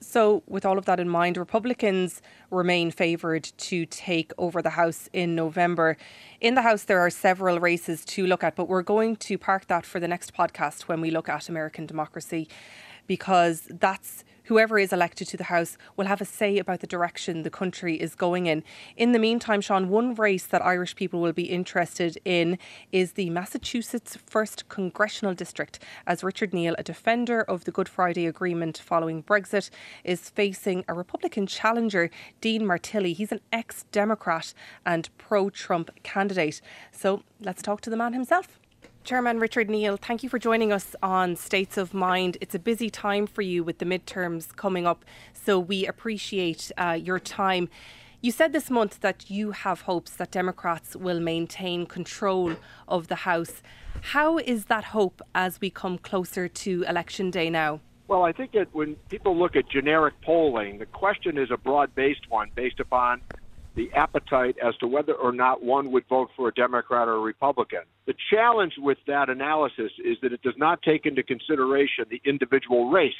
So, 0.00 0.42
with 0.46 0.66
all 0.66 0.78
of 0.78 0.84
that 0.84 1.00
in 1.00 1.08
mind, 1.08 1.36
Republicans 1.36 2.20
remain 2.50 2.90
favoured 2.90 3.44
to 3.56 3.86
take 3.86 4.32
over 4.38 4.60
the 4.60 4.70
House 4.70 5.08
in 5.12 5.34
November. 5.34 5.96
In 6.40 6.54
the 6.54 6.62
House, 6.62 6.84
there 6.84 7.00
are 7.00 7.10
several 7.10 7.58
races 7.58 8.04
to 8.06 8.26
look 8.26 8.44
at, 8.44 8.54
but 8.54 8.68
we're 8.68 8.82
going 8.82 9.16
to 9.16 9.38
park 9.38 9.66
that 9.68 9.86
for 9.86 9.98
the 9.98 10.06
next 10.06 10.34
podcast 10.34 10.82
when 10.82 11.00
we 11.00 11.10
look 11.10 11.28
at 11.28 11.48
American 11.48 11.86
democracy 11.86 12.48
because 13.06 13.62
that's 13.70 14.24
whoever 14.44 14.78
is 14.78 14.92
elected 14.92 15.28
to 15.28 15.36
the 15.36 15.44
House 15.44 15.76
will 15.96 16.06
have 16.06 16.20
a 16.20 16.24
say 16.24 16.58
about 16.58 16.80
the 16.80 16.86
direction 16.86 17.42
the 17.42 17.50
country 17.50 17.96
is 17.96 18.14
going 18.14 18.46
in. 18.46 18.62
In 18.96 19.12
the 19.12 19.18
meantime, 19.18 19.60
Sean, 19.60 19.88
one 19.88 20.14
race 20.14 20.46
that 20.46 20.64
Irish 20.64 20.96
people 20.96 21.20
will 21.20 21.32
be 21.32 21.44
interested 21.44 22.18
in 22.24 22.58
is 22.92 23.12
the 23.12 23.30
Massachusetts 23.30 24.16
1st 24.30 24.68
Congressional 24.68 25.34
District, 25.34 25.78
as 26.06 26.24
Richard 26.24 26.52
Neal, 26.52 26.74
a 26.78 26.82
defender 26.82 27.42
of 27.42 27.64
the 27.64 27.72
Good 27.72 27.88
Friday 27.88 28.26
Agreement 28.26 28.78
following 28.78 29.22
Brexit, 29.22 29.70
is 30.04 30.30
facing 30.30 30.84
a 30.88 30.94
Republican 30.94 31.46
challenger, 31.46 32.10
Dean 32.40 32.66
Martilli. 32.66 33.14
He's 33.14 33.32
an 33.32 33.40
ex 33.52 33.84
Democrat 33.92 34.54
and 34.84 35.08
pro 35.18 35.50
Trump 35.50 35.90
candidate. 36.02 36.60
So 36.92 37.22
let's 37.40 37.62
talk 37.62 37.80
to 37.82 37.90
the 37.90 37.96
man 37.96 38.12
himself. 38.12 38.58
Chairman 39.04 39.38
Richard 39.38 39.68
Neal, 39.68 39.98
thank 39.98 40.22
you 40.22 40.30
for 40.30 40.38
joining 40.38 40.72
us 40.72 40.96
on 41.02 41.36
States 41.36 41.76
of 41.76 41.92
Mind. 41.92 42.38
It's 42.40 42.54
a 42.54 42.58
busy 42.58 42.88
time 42.88 43.26
for 43.26 43.42
you 43.42 43.62
with 43.62 43.76
the 43.76 43.84
midterms 43.84 44.56
coming 44.56 44.86
up, 44.86 45.04
so 45.34 45.58
we 45.58 45.86
appreciate 45.86 46.72
uh, 46.78 46.98
your 46.98 47.18
time. 47.18 47.68
You 48.22 48.30
said 48.32 48.54
this 48.54 48.70
month 48.70 49.00
that 49.00 49.28
you 49.30 49.50
have 49.50 49.82
hopes 49.82 50.12
that 50.12 50.30
Democrats 50.30 50.96
will 50.96 51.20
maintain 51.20 51.84
control 51.84 52.56
of 52.88 53.08
the 53.08 53.16
House. 53.16 53.60
How 54.00 54.38
is 54.38 54.64
that 54.66 54.84
hope 54.84 55.20
as 55.34 55.60
we 55.60 55.68
come 55.68 55.98
closer 55.98 56.48
to 56.48 56.84
election 56.84 57.30
day 57.30 57.50
now? 57.50 57.80
Well, 58.08 58.22
I 58.22 58.32
think 58.32 58.52
that 58.52 58.68
when 58.74 58.94
people 59.10 59.36
look 59.36 59.54
at 59.54 59.68
generic 59.68 60.14
polling, 60.22 60.78
the 60.78 60.86
question 60.86 61.36
is 61.36 61.50
a 61.50 61.58
broad 61.58 61.94
based 61.94 62.30
one 62.30 62.50
based 62.54 62.80
upon 62.80 63.20
the 63.74 63.92
appetite 63.94 64.56
as 64.62 64.76
to 64.76 64.86
whether 64.86 65.14
or 65.14 65.32
not 65.32 65.62
one 65.62 65.90
would 65.90 66.06
vote 66.08 66.30
for 66.36 66.48
a 66.48 66.54
Democrat 66.54 67.08
or 67.08 67.14
a 67.14 67.20
Republican. 67.20 67.80
The 68.06 68.14
challenge 68.30 68.74
with 68.78 68.98
that 69.06 69.28
analysis 69.28 69.90
is 70.04 70.16
that 70.22 70.32
it 70.32 70.42
does 70.42 70.54
not 70.56 70.82
take 70.82 71.06
into 71.06 71.22
consideration 71.22 72.04
the 72.08 72.20
individual 72.24 72.90
race. 72.90 73.14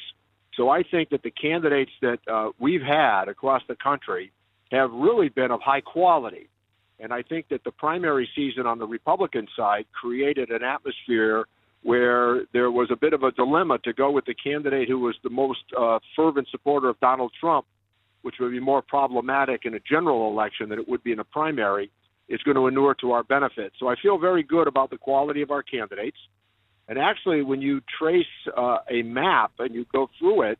So 0.56 0.68
I 0.68 0.84
think 0.84 1.10
that 1.10 1.22
the 1.22 1.32
candidates 1.32 1.90
that 2.02 2.20
uh, 2.28 2.50
we've 2.58 2.82
had 2.82 3.28
across 3.28 3.62
the 3.66 3.74
country 3.74 4.30
have 4.70 4.92
really 4.92 5.28
been 5.28 5.50
of 5.50 5.60
high 5.60 5.80
quality. 5.80 6.48
And 7.00 7.12
I 7.12 7.22
think 7.22 7.48
that 7.48 7.64
the 7.64 7.72
primary 7.72 8.28
season 8.36 8.66
on 8.66 8.78
the 8.78 8.86
Republican 8.86 9.48
side 9.56 9.86
created 9.92 10.50
an 10.50 10.62
atmosphere 10.62 11.46
where 11.82 12.44
there 12.52 12.70
was 12.70 12.90
a 12.90 12.96
bit 12.96 13.12
of 13.12 13.24
a 13.24 13.32
dilemma 13.32 13.78
to 13.78 13.92
go 13.92 14.10
with 14.10 14.24
the 14.24 14.34
candidate 14.34 14.88
who 14.88 15.00
was 15.00 15.16
the 15.22 15.30
most 15.30 15.64
uh, 15.78 15.98
fervent 16.16 16.48
supporter 16.50 16.88
of 16.88 16.98
Donald 17.00 17.32
Trump 17.38 17.66
which 18.24 18.36
would 18.40 18.50
be 18.50 18.60
more 18.60 18.80
problematic 18.80 19.66
in 19.66 19.74
a 19.74 19.80
general 19.80 20.30
election 20.30 20.70
than 20.70 20.78
it 20.78 20.88
would 20.88 21.04
be 21.04 21.12
in 21.12 21.18
a 21.18 21.24
primary, 21.24 21.90
is 22.26 22.42
going 22.42 22.56
to 22.56 22.66
inure 22.66 22.94
to 22.94 23.12
our 23.12 23.22
benefit. 23.22 23.74
So 23.78 23.88
I 23.88 23.96
feel 24.00 24.16
very 24.16 24.42
good 24.42 24.66
about 24.66 24.88
the 24.88 24.96
quality 24.96 25.42
of 25.42 25.50
our 25.50 25.62
candidates. 25.62 26.16
And 26.88 26.98
actually, 26.98 27.42
when 27.42 27.60
you 27.60 27.82
trace 27.98 28.34
uh, 28.56 28.78
a 28.90 29.02
map 29.02 29.52
and 29.58 29.74
you 29.74 29.84
go 29.92 30.08
through 30.18 30.42
it, 30.50 30.58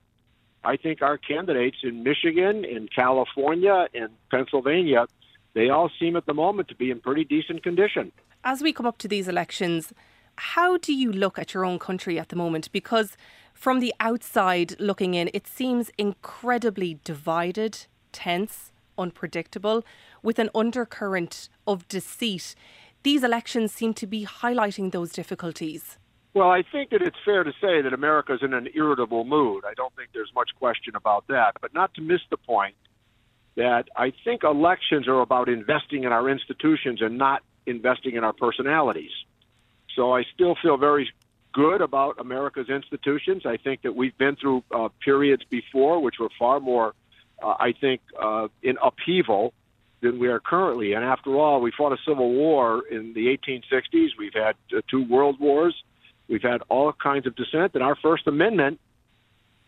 I 0.62 0.76
think 0.76 1.00
our 1.00 1.16
candidates 1.16 1.78
in 1.82 2.02
Michigan, 2.02 2.66
in 2.66 2.88
California, 2.94 3.86
in 3.94 4.08
Pennsylvania, 4.30 5.06
they 5.54 5.70
all 5.70 5.90
seem 5.98 6.16
at 6.16 6.26
the 6.26 6.34
moment 6.34 6.68
to 6.68 6.74
be 6.74 6.90
in 6.90 7.00
pretty 7.00 7.24
decent 7.24 7.62
condition. 7.62 8.12
As 8.44 8.62
we 8.62 8.74
come 8.74 8.84
up 8.84 8.98
to 8.98 9.08
these 9.08 9.26
elections, 9.26 9.94
how 10.36 10.76
do 10.76 10.92
you 10.92 11.12
look 11.12 11.38
at 11.38 11.54
your 11.54 11.64
own 11.64 11.78
country 11.78 12.18
at 12.18 12.28
the 12.28 12.36
moment? 12.36 12.70
Because 12.72 13.16
from 13.52 13.80
the 13.80 13.94
outside 14.00 14.78
looking 14.80 15.14
in, 15.14 15.30
it 15.32 15.46
seems 15.46 15.90
incredibly 15.96 16.98
divided, 17.04 17.86
tense, 18.12 18.72
unpredictable, 18.98 19.84
with 20.22 20.38
an 20.38 20.50
undercurrent 20.54 21.48
of 21.66 21.86
deceit. 21.88 22.54
These 23.02 23.22
elections 23.22 23.72
seem 23.72 23.94
to 23.94 24.06
be 24.06 24.24
highlighting 24.24 24.92
those 24.92 25.12
difficulties. 25.12 25.98
Well, 26.34 26.50
I 26.50 26.64
think 26.72 26.90
that 26.90 27.00
it's 27.00 27.16
fair 27.24 27.44
to 27.44 27.52
say 27.60 27.80
that 27.80 27.92
America 27.92 28.34
is 28.34 28.40
in 28.42 28.54
an 28.54 28.68
irritable 28.74 29.24
mood. 29.24 29.64
I 29.64 29.74
don't 29.74 29.94
think 29.94 30.10
there's 30.12 30.32
much 30.34 30.50
question 30.58 30.96
about 30.96 31.26
that. 31.28 31.52
But 31.60 31.72
not 31.74 31.94
to 31.94 32.02
miss 32.02 32.20
the 32.28 32.36
point 32.36 32.74
that 33.56 33.84
I 33.96 34.12
think 34.24 34.42
elections 34.42 35.06
are 35.06 35.20
about 35.20 35.48
investing 35.48 36.02
in 36.02 36.12
our 36.12 36.28
institutions 36.28 37.00
and 37.00 37.18
not 37.18 37.42
investing 37.66 38.16
in 38.16 38.24
our 38.24 38.32
personalities. 38.32 39.12
So 39.94 40.14
I 40.14 40.24
still 40.34 40.56
feel 40.60 40.76
very 40.76 41.10
good 41.52 41.80
about 41.80 42.18
America's 42.18 42.68
institutions. 42.68 43.46
I 43.46 43.56
think 43.56 43.82
that 43.82 43.94
we've 43.94 44.16
been 44.18 44.36
through 44.36 44.64
uh, 44.74 44.88
periods 45.02 45.44
before 45.48 46.02
which 46.02 46.16
were 46.18 46.30
far 46.38 46.60
more, 46.60 46.94
uh, 47.42 47.54
I 47.58 47.72
think, 47.80 48.00
uh, 48.20 48.48
in 48.62 48.76
upheaval 48.82 49.54
than 50.02 50.18
we 50.18 50.28
are 50.28 50.40
currently. 50.40 50.92
And 50.92 51.04
after 51.04 51.36
all, 51.36 51.60
we 51.60 51.70
fought 51.70 51.92
a 51.92 51.98
civil 52.06 52.30
war 52.32 52.82
in 52.90 53.14
the 53.14 53.26
1860s. 53.38 54.10
We've 54.18 54.34
had 54.34 54.56
uh, 54.76 54.82
two 54.90 55.04
world 55.04 55.40
wars. 55.40 55.74
We've 56.28 56.42
had 56.42 56.62
all 56.68 56.92
kinds 56.92 57.26
of 57.26 57.36
dissent. 57.36 57.74
And 57.74 57.82
our 57.82 57.96
First 57.96 58.26
Amendment 58.26 58.80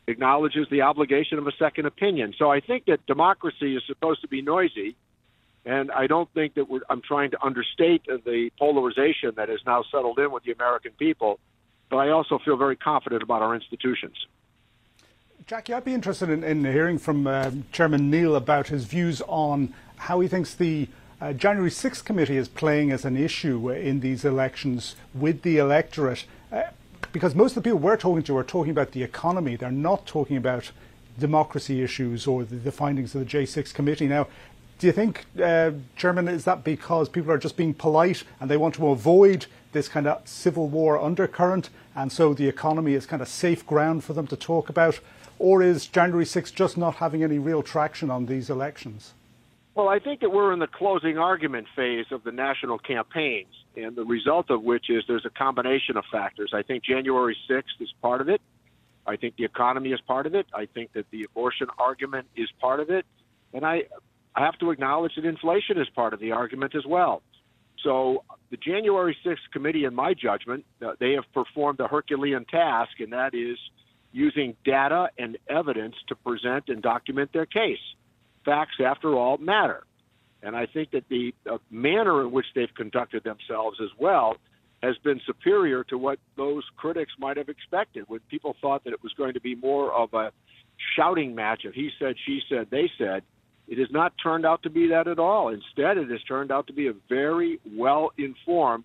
acknowledges 0.09 0.67
the 0.71 0.83
obligation 0.83 1.39
of 1.39 1.47
a 1.47 1.53
second 1.59 1.87
opinion. 1.87 2.35
So 2.39 2.51
I 2.51 2.61
think 2.61 2.87
that 2.87 3.05
democracy 3.07 3.77
is 3.77 3.83
supposed 3.87 4.21
to 4.23 4.29
be 4.29 4.43
noisy. 4.43 4.97
And 5.67 5.91
I 5.91 6.07
don't 6.07 6.33
think 6.33 6.55
that 6.55 6.67
I'm 6.89 7.03
trying 7.03 7.33
to 7.33 7.45
understate 7.45 8.07
the 8.07 8.51
polarization 8.59 9.33
that 9.37 9.51
has 9.51 9.61
now 9.67 9.85
settled 9.91 10.19
in 10.19 10.31
with 10.31 10.45
the 10.45 10.53
American 10.53 10.93
people 10.93 11.39
but 11.89 11.97
I 11.97 12.11
also 12.11 12.39
feel 12.39 12.57
very 12.57 12.77
confident 12.77 13.23
about 13.23 13.43
our 13.43 13.55
institutions. 13.55 14.27
Jackie, 15.47 15.73
I'd 15.73 15.85
be 15.85 15.95
interested 15.95 16.29
in, 16.29 16.43
in 16.43 16.65
hearing 16.65 16.99
from 16.99 17.27
uh, 17.27 17.51
Chairman 17.71 18.11
Neal 18.11 18.35
about 18.35 18.69
his 18.69 18.85
views 18.85 19.23
on 19.29 19.73
how 19.97 20.21
he 20.21 20.27
thinks 20.27 20.55
the 20.55 20.89
uh, 21.21 21.33
January 21.33 21.71
6th 21.71 22.05
committee 22.05 22.37
is 22.37 22.49
playing 22.49 22.91
as 22.91 23.05
an 23.05 23.17
issue 23.17 23.71
in 23.71 24.01
these 24.01 24.25
elections 24.25 24.97
with 25.15 25.43
the 25.43 25.59
electorate. 25.59 26.25
Uh, 26.53 26.65
because 27.13 27.35
most 27.35 27.57
of 27.57 27.63
the 27.63 27.69
people 27.69 27.79
we're 27.79 27.97
talking 27.97 28.25
to 28.25 28.37
are 28.37 28.45
talking 28.45 28.73
about 28.73 28.91
the 28.91 29.03
economy. 29.03 29.57
They're 29.57 29.71
not 29.71 30.05
talking 30.05 30.37
about 30.37 30.73
democracy 31.19 31.83
issues 31.83 32.27
or 32.27 32.45
the, 32.45 32.57
the 32.57 32.73
findings 32.73 33.15
of 33.15 33.21
the 33.21 33.27
J6 33.27 33.73
committee. 33.73 34.09
Now, 34.09 34.27
do 34.79 34.87
you 34.87 34.93
think, 34.93 35.25
uh, 35.43 35.73
Chairman, 35.97 36.29
is 36.29 36.45
that 36.45 36.63
because 36.63 37.09
people 37.09 37.33
are 37.33 37.39
just 37.39 37.57
being 37.57 37.73
polite 37.73 38.25
and 38.41 38.51
they 38.51 38.57
want 38.57 38.75
to 38.75 38.89
avoid 38.89 39.47
this 39.73 39.89
kind 39.89 40.07
of 40.07 40.27
civil 40.27 40.69
war 40.69 41.01
undercurrent, 41.01 41.71
and 41.95 42.13
so 42.13 42.35
the 42.35 42.49
economy 42.49 42.93
is 42.95 43.07
kind 43.07 43.23
of 43.23 43.29
safe 43.29 43.67
ground 43.67 44.05
for 44.05 44.13
them 44.13 44.27
to 44.27 44.37
talk 44.37 44.69
about? 44.69 45.01
Or 45.39 45.63
is 45.63 45.87
January 45.87 46.27
6 46.27 46.51
just 46.51 46.77
not 46.77 46.97
having 46.97 47.23
any 47.23 47.39
real 47.39 47.63
traction 47.63 48.11
on 48.11 48.27
these 48.27 48.51
elections? 48.51 49.13
Well, 49.75 49.89
I 49.89 49.99
think 49.99 50.21
that 50.21 50.31
we're 50.31 50.53
in 50.53 50.59
the 50.59 50.67
closing 50.67 51.19
argument 51.19 51.67
phase 51.77 52.07
of 52.11 52.25
the 52.25 52.33
national 52.33 52.79
campaigns, 52.79 53.53
and 53.77 53.95
the 53.95 54.05
result 54.05 54.51
of 54.51 54.63
which 54.63 54.89
is 54.89 55.05
there's 55.07 55.27
a 55.27 55.31
combination 55.31 55.99
of 55.99 56.05
factors. 56.11 56.53
I 56.55 56.63
think 56.63 56.83
January 56.83 57.37
6th 57.49 57.81
is 57.81 57.93
part 58.01 58.21
of 58.23 58.29
it. 58.29 58.41
I 59.07 59.17
think 59.17 59.37
the 59.37 59.45
economy 59.45 59.93
is 59.93 60.01
part 60.01 60.27
of 60.27 60.35
it. 60.35 60.47
I 60.55 60.67
think 60.67 60.93
that 60.95 61.11
the 61.11 61.25
abortion 61.25 61.69
argument 61.79 62.29
is 62.35 62.49
part 62.61 62.81
of 62.81 62.91
it. 62.91 63.05
And 63.53 63.65
I, 63.65 63.85
I 64.37 64.45
have 64.45 64.59
to 64.59 64.71
acknowledge 64.71 65.13
that 65.17 65.25
inflation 65.25 65.79
is 65.79 65.89
part 65.95 66.13
of 66.13 66.21
the 66.21 66.33
argument 66.33 66.75
as 66.75 66.85
well. 66.87 67.23
So 67.83 68.25
the 68.51 68.57
January 68.57 69.17
6th 69.25 69.51
committee, 69.53 69.85
in 69.85 69.95
my 69.95 70.15
judgment, 70.15 70.65
uh, 70.85 70.93
they 71.01 71.13
have 71.13 71.25
performed 71.33 71.81
a 71.81 71.89
Herculean 71.89 72.45
task, 72.45 73.01
and 73.01 73.13
that 73.13 73.35
is 73.35 73.59
using 74.13 74.57
data 74.65 75.09
and 75.19 75.39
evidence 75.49 75.95
to 76.09 76.15
present 76.15 76.65
and 76.69 76.83
document 76.83 77.33
their 77.33 77.47
case 77.47 77.79
facts, 78.47 78.77
after 78.83 79.15
all, 79.15 79.37
matter. 79.37 79.83
And 80.43 80.57
I 80.57 80.65
think 80.67 80.93
that 80.93 81.05
the 81.11 81.35
uh, 81.51 81.59
manner 81.71 82.23
in 82.23 82.31
which 82.31 82.47
they've 82.55 82.73
conducted 82.75 83.25
themselves 83.25 83.79
as 83.83 83.91
well 83.99 84.37
has 84.83 84.97
been 84.99 85.21
superior 85.27 85.83
to 85.85 85.99
what 85.99 86.19
those 86.37 86.63
critics 86.77 87.13
might 87.19 87.37
have 87.37 87.49
expected 87.49 88.05
when 88.07 88.21
people 88.31 88.55
thought 88.61 88.85
that 88.85 88.93
it 88.93 89.03
was 89.03 89.13
going 89.15 89.35
to 89.35 89.41
be 89.41 89.55
more 89.55 89.93
of 89.93 90.15
a 90.15 90.31
shouting 90.95 91.35
match 91.35 91.65
of 91.65 91.75
he 91.75 91.91
said, 91.99 92.15
she 92.25 92.41
said, 92.49 92.69
they 92.71 92.89
said. 92.97 93.23
It 93.69 93.79
has 93.79 93.91
not 93.91 94.13
turned 94.23 94.47
out 94.47 94.63
to 94.63 94.71
be 94.71 94.89
that 94.89 95.09
at 95.09 95.19
all. 95.19 95.49
Instead, 95.49 95.99
it 95.99 96.11
has 96.11 96.23
turned 96.23 96.53
out 96.53 96.69
to 96.69 96.73
be 96.73 96.87
a 96.87 96.95
very 97.09 97.59
well 97.75 98.13
informed 98.17 98.85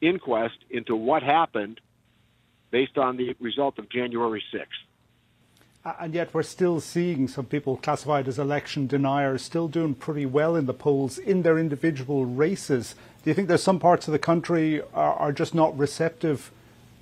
inquest 0.00 0.56
into 0.70 0.96
what 0.96 1.22
happened 1.22 1.80
based 2.70 2.98
on 2.98 3.16
the 3.16 3.34
result 3.40 3.78
of 3.78 3.88
January 3.90 4.42
6th 4.52 4.86
and 6.00 6.14
yet 6.14 6.34
we're 6.34 6.42
still 6.42 6.80
seeing 6.80 7.28
some 7.28 7.46
people 7.46 7.76
classified 7.76 8.26
as 8.26 8.38
election 8.38 8.86
deniers 8.86 9.42
still 9.42 9.68
doing 9.68 9.94
pretty 9.94 10.26
well 10.26 10.56
in 10.56 10.66
the 10.66 10.74
polls 10.74 11.18
in 11.18 11.42
their 11.42 11.58
individual 11.58 12.24
races. 12.24 12.94
Do 13.22 13.30
you 13.30 13.34
think 13.34 13.48
there's 13.48 13.62
some 13.62 13.78
parts 13.78 14.08
of 14.08 14.12
the 14.12 14.18
country 14.18 14.82
are, 14.94 15.14
are 15.14 15.32
just 15.32 15.54
not 15.54 15.76
receptive 15.78 16.50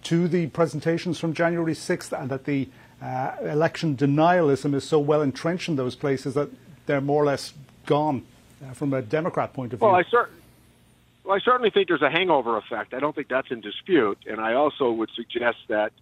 to 0.05 0.29
the 0.29 0.48
presentations 0.48 1.18
from 1.18 1.33
January 1.33 1.74
6th 1.74 2.18
and 2.18 2.31
that 2.31 2.44
the 2.44 2.68
uh, 3.00 3.37
election 3.42 3.96
denialism 3.96 4.74
is 4.74 4.85
so 4.85 4.98
well 4.98 5.22
entrenched 5.22 5.68
in 5.68 5.77
those 5.77 5.96
places 5.96 6.35
that 6.35 6.50
they're 6.87 7.01
more 7.01 7.23
or 7.23 7.27
less 7.27 7.53
gone 7.87 8.25
uh, 8.64 8.73
from 8.73 8.92
a 8.92 9.03
Democrat 9.03 9.53
point 9.53 9.73
of 9.73 9.79
view? 9.79 9.87
Well, 9.87 9.97
I, 9.97 10.05
cer- 10.11 10.31
well, 11.25 11.37
I 11.37 11.40
certainly 11.40 11.70
think 11.70 11.88
there's 11.88 12.03
a 12.03 12.11
hangover 12.11 12.57
effect. 12.57 12.94
I 12.94 13.01
don't 13.01 13.14
think 13.14 13.29
that's 13.29 13.51
in 13.51 13.61
dispute. 13.61 14.18
And 14.27 14.40
I 14.40 14.55
also 14.55 14.90
would 14.90 15.11
suggest 15.14 15.59
that 15.68 15.92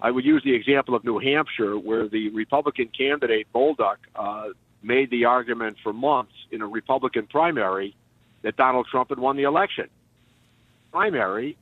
I 0.00 0.10
would 0.10 0.24
use 0.24 0.42
the 0.44 0.54
example 0.54 0.94
of 0.94 1.04
New 1.04 1.18
Hampshire, 1.18 1.78
where 1.78 2.08
the 2.08 2.28
Republican 2.30 2.88
candidate 2.96 3.46
Bolduc 3.54 3.96
uh, 4.14 4.48
made 4.82 5.10
the 5.10 5.24
argument 5.24 5.78
for 5.82 5.92
months 5.92 6.34
in 6.50 6.60
a 6.62 6.66
Republican 6.66 7.26
primary 7.26 7.94
that 8.42 8.56
Donald 8.56 8.86
Trump 8.90 9.08
had 9.08 9.18
won 9.18 9.36
the 9.36 9.44
election. 9.44 9.88
Primary, 10.92 11.56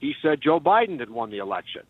he 0.00 0.14
said 0.20 0.40
Joe 0.40 0.60
Biden 0.60 0.98
had 0.98 1.10
won 1.10 1.30
the 1.30 1.38
election. 1.38 1.82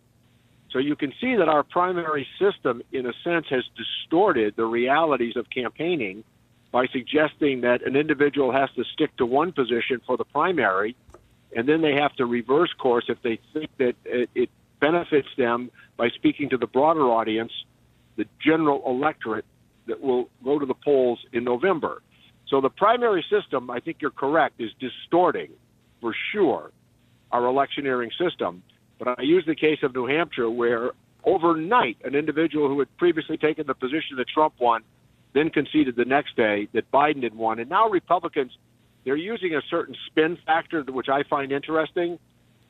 So 0.71 0.79
you 0.79 0.97
can 0.97 1.13
see 1.21 1.35
that 1.37 1.49
our 1.49 1.63
primary 1.63 2.27
system, 2.39 2.83
in 2.93 3.07
a 3.07 3.13
sense, 3.25 3.47
has 3.51 3.65
distorted 3.77 4.55
the 4.57 4.67
realities 4.67 5.37
of 5.37 5.49
campaigning 5.51 6.25
by 6.71 6.87
suggesting 6.89 7.63
that 7.63 7.87
an 7.87 7.97
individual 7.97 8.53
has 8.53 8.69
to 8.77 8.85
stick 8.93 9.17
to 9.17 9.25
one 9.25 9.53
position 9.53 10.01
for 10.07 10.19
the 10.19 10.25
primary, 10.25 10.95
and 11.57 11.67
then 11.67 11.81
they 11.81 11.95
have 11.95 12.15
to 12.17 12.27
reverse 12.27 12.73
course 12.79 13.07
if 13.09 13.21
they 13.23 13.39
think 13.55 13.71
that 13.79 13.95
it, 14.05 14.29
it 14.35 14.51
benefits 14.81 15.29
them 15.39 15.71
by 15.97 16.11
speaking 16.11 16.51
to 16.51 16.59
the 16.59 16.67
broader 16.67 17.05
audience, 17.05 17.53
the 18.17 18.27
general 18.45 18.83
electorate 18.87 19.47
that 19.87 20.01
will 20.01 20.29
go 20.45 20.59
to 20.59 20.67
the 20.67 20.75
polls 20.75 21.19
in 21.33 21.45
November. 21.45 22.03
So 22.49 22.61
the 22.61 22.71
primary 22.71 23.25
system, 23.31 23.71
I 23.71 23.81
think 23.81 23.99
you're 24.01 24.11
correct, 24.11 24.61
is 24.61 24.71
distorting 24.79 25.51
for 26.01 26.15
sure 26.33 26.71
our 27.33 27.47
electioneering 27.47 28.11
system. 28.19 28.63
But 28.99 29.19
I 29.19 29.23
use 29.23 29.45
the 29.47 29.55
case 29.55 29.79
of 29.83 29.95
New 29.95 30.07
Hampshire 30.07 30.51
where 30.51 30.91
overnight 31.25 31.99
an 32.05 32.15
individual 32.15 32.69
who 32.69 32.79
had 32.79 32.97
previously 32.97 33.37
taken 33.37 33.67
the 33.67 33.75
position 33.75 34.17
that 34.17 34.29
Trump 34.29 34.55
won 34.59 34.83
then 35.35 35.51
conceded 35.51 35.95
the 35.95 36.05
next 36.05 36.37
day 36.37 36.69
that 36.73 36.91
Biden 36.91 37.23
had 37.23 37.35
won. 37.35 37.59
And 37.59 37.69
now 37.69 37.89
Republicans, 37.89 38.57
they're 39.05 39.15
using 39.15 39.55
a 39.55 39.61
certain 39.69 39.95
spin 40.07 40.39
factor, 40.47 40.83
which 40.83 41.09
I 41.09 41.23
find 41.23 41.53
interesting 41.53 42.19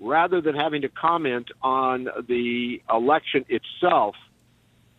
rather 0.01 0.41
than 0.41 0.55
having 0.55 0.83
to 0.83 0.89
comment 0.89 1.51
on 1.63 2.09
the 2.29 2.81
election 2.91 3.45
itself, 3.49 4.15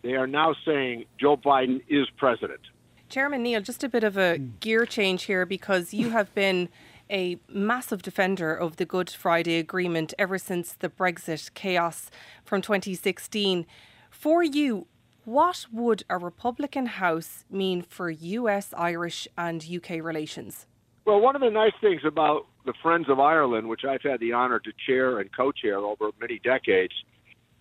they 0.02 0.14
are 0.14 0.26
now 0.26 0.54
saying 0.64 1.04
Joe 1.18 1.36
Biden 1.36 1.82
is 1.88 2.06
president. 2.16 2.60
Chairman 3.08 3.42
Neal, 3.42 3.60
just 3.60 3.82
a 3.82 3.88
bit 3.88 4.04
of 4.04 4.16
a 4.16 4.38
gear 4.38 4.86
change 4.86 5.24
here 5.24 5.44
because 5.44 5.92
you 5.92 6.10
have 6.10 6.32
been 6.34 6.68
a 7.10 7.38
massive 7.48 8.02
defender 8.02 8.54
of 8.54 8.76
the 8.76 8.84
Good 8.84 9.10
Friday 9.10 9.58
Agreement 9.58 10.14
ever 10.18 10.38
since 10.38 10.72
the 10.72 10.88
Brexit 10.88 11.52
chaos 11.54 12.10
from 12.44 12.62
2016. 12.62 13.66
For 14.10 14.42
you, 14.42 14.86
what 15.24 15.66
would 15.72 16.04
a 16.08 16.16
Republican 16.16 16.86
House 16.86 17.44
mean 17.50 17.82
for 17.82 18.10
US, 18.10 18.72
Irish, 18.76 19.28
and 19.36 19.64
UK 19.64 20.02
relations? 20.02 20.66
Well, 21.04 21.20
one 21.20 21.34
of 21.34 21.42
the 21.42 21.50
nice 21.50 21.72
things 21.80 22.02
about 22.04 22.46
the 22.64 22.74
Friends 22.82 23.08
of 23.08 23.18
Ireland, 23.18 23.68
which 23.68 23.84
I've 23.84 24.02
had 24.02 24.20
the 24.20 24.32
honor 24.32 24.60
to 24.60 24.72
chair 24.86 25.18
and 25.18 25.34
co 25.34 25.50
chair 25.52 25.78
over 25.78 26.10
many 26.20 26.40
decades, 26.44 26.94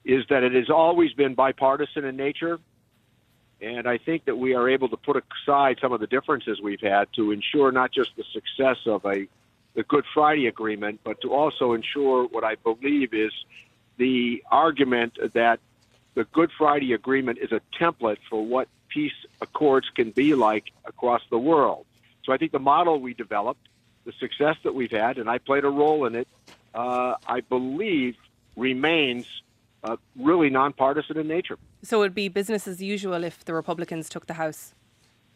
is 0.05 0.23
that 0.29 0.43
it 0.43 0.53
has 0.53 0.69
always 0.69 1.13
been 1.13 1.35
bipartisan 1.35 2.05
in 2.05 2.15
nature. 2.15 2.59
And 3.61 3.87
I 3.87 3.97
think 3.97 4.25
that 4.25 4.37
we 4.37 4.55
are 4.55 4.69
able 4.69 4.87
to 4.89 4.97
put 4.97 5.21
aside 5.45 5.79
some 5.81 5.91
of 5.91 5.99
the 5.99 6.07
differences 6.07 6.61
we've 6.61 6.81
had 6.81 7.11
to 7.13 7.31
ensure 7.31 7.71
not 7.71 7.91
just 7.91 8.15
the 8.15 8.23
success 8.33 8.77
of 8.85 9.05
a 9.05 9.27
the 9.75 9.83
Good 9.83 10.05
Friday 10.13 10.47
Agreement, 10.47 10.99
but 11.03 11.21
to 11.21 11.33
also 11.33 11.73
ensure 11.73 12.25
what 12.27 12.43
I 12.43 12.55
believe 12.55 13.13
is 13.13 13.31
the 13.97 14.43
argument 14.49 15.17
that 15.33 15.59
the 16.15 16.23
Good 16.25 16.51
Friday 16.57 16.93
Agreement 16.93 17.37
is 17.39 17.51
a 17.51 17.61
template 17.79 18.17
for 18.29 18.43
what 18.43 18.67
peace 18.89 19.13
accords 19.41 19.87
can 19.95 20.11
be 20.11 20.33
like 20.33 20.71
across 20.85 21.21
the 21.29 21.37
world. 21.37 21.85
So 22.25 22.33
I 22.33 22.37
think 22.37 22.51
the 22.51 22.59
model 22.59 22.99
we 22.99 23.13
developed, 23.13 23.67
the 24.05 24.11
success 24.13 24.55
that 24.63 24.73
we've 24.73 24.91
had, 24.91 25.17
and 25.17 25.29
I 25.29 25.37
played 25.37 25.63
a 25.63 25.69
role 25.69 26.05
in 26.05 26.15
it, 26.15 26.27
uh, 26.73 27.15
I 27.27 27.41
believe 27.41 28.15
remains 28.55 29.27
uh, 29.83 29.97
really 30.17 30.49
nonpartisan 30.49 31.17
in 31.17 31.27
nature. 31.27 31.57
So 31.81 31.97
it 31.97 31.99
would 31.99 32.15
be 32.15 32.27
business 32.27 32.67
as 32.67 32.81
usual 32.81 33.23
if 33.23 33.45
the 33.45 33.53
Republicans 33.53 34.09
took 34.09 34.27
the 34.27 34.33
House? 34.33 34.73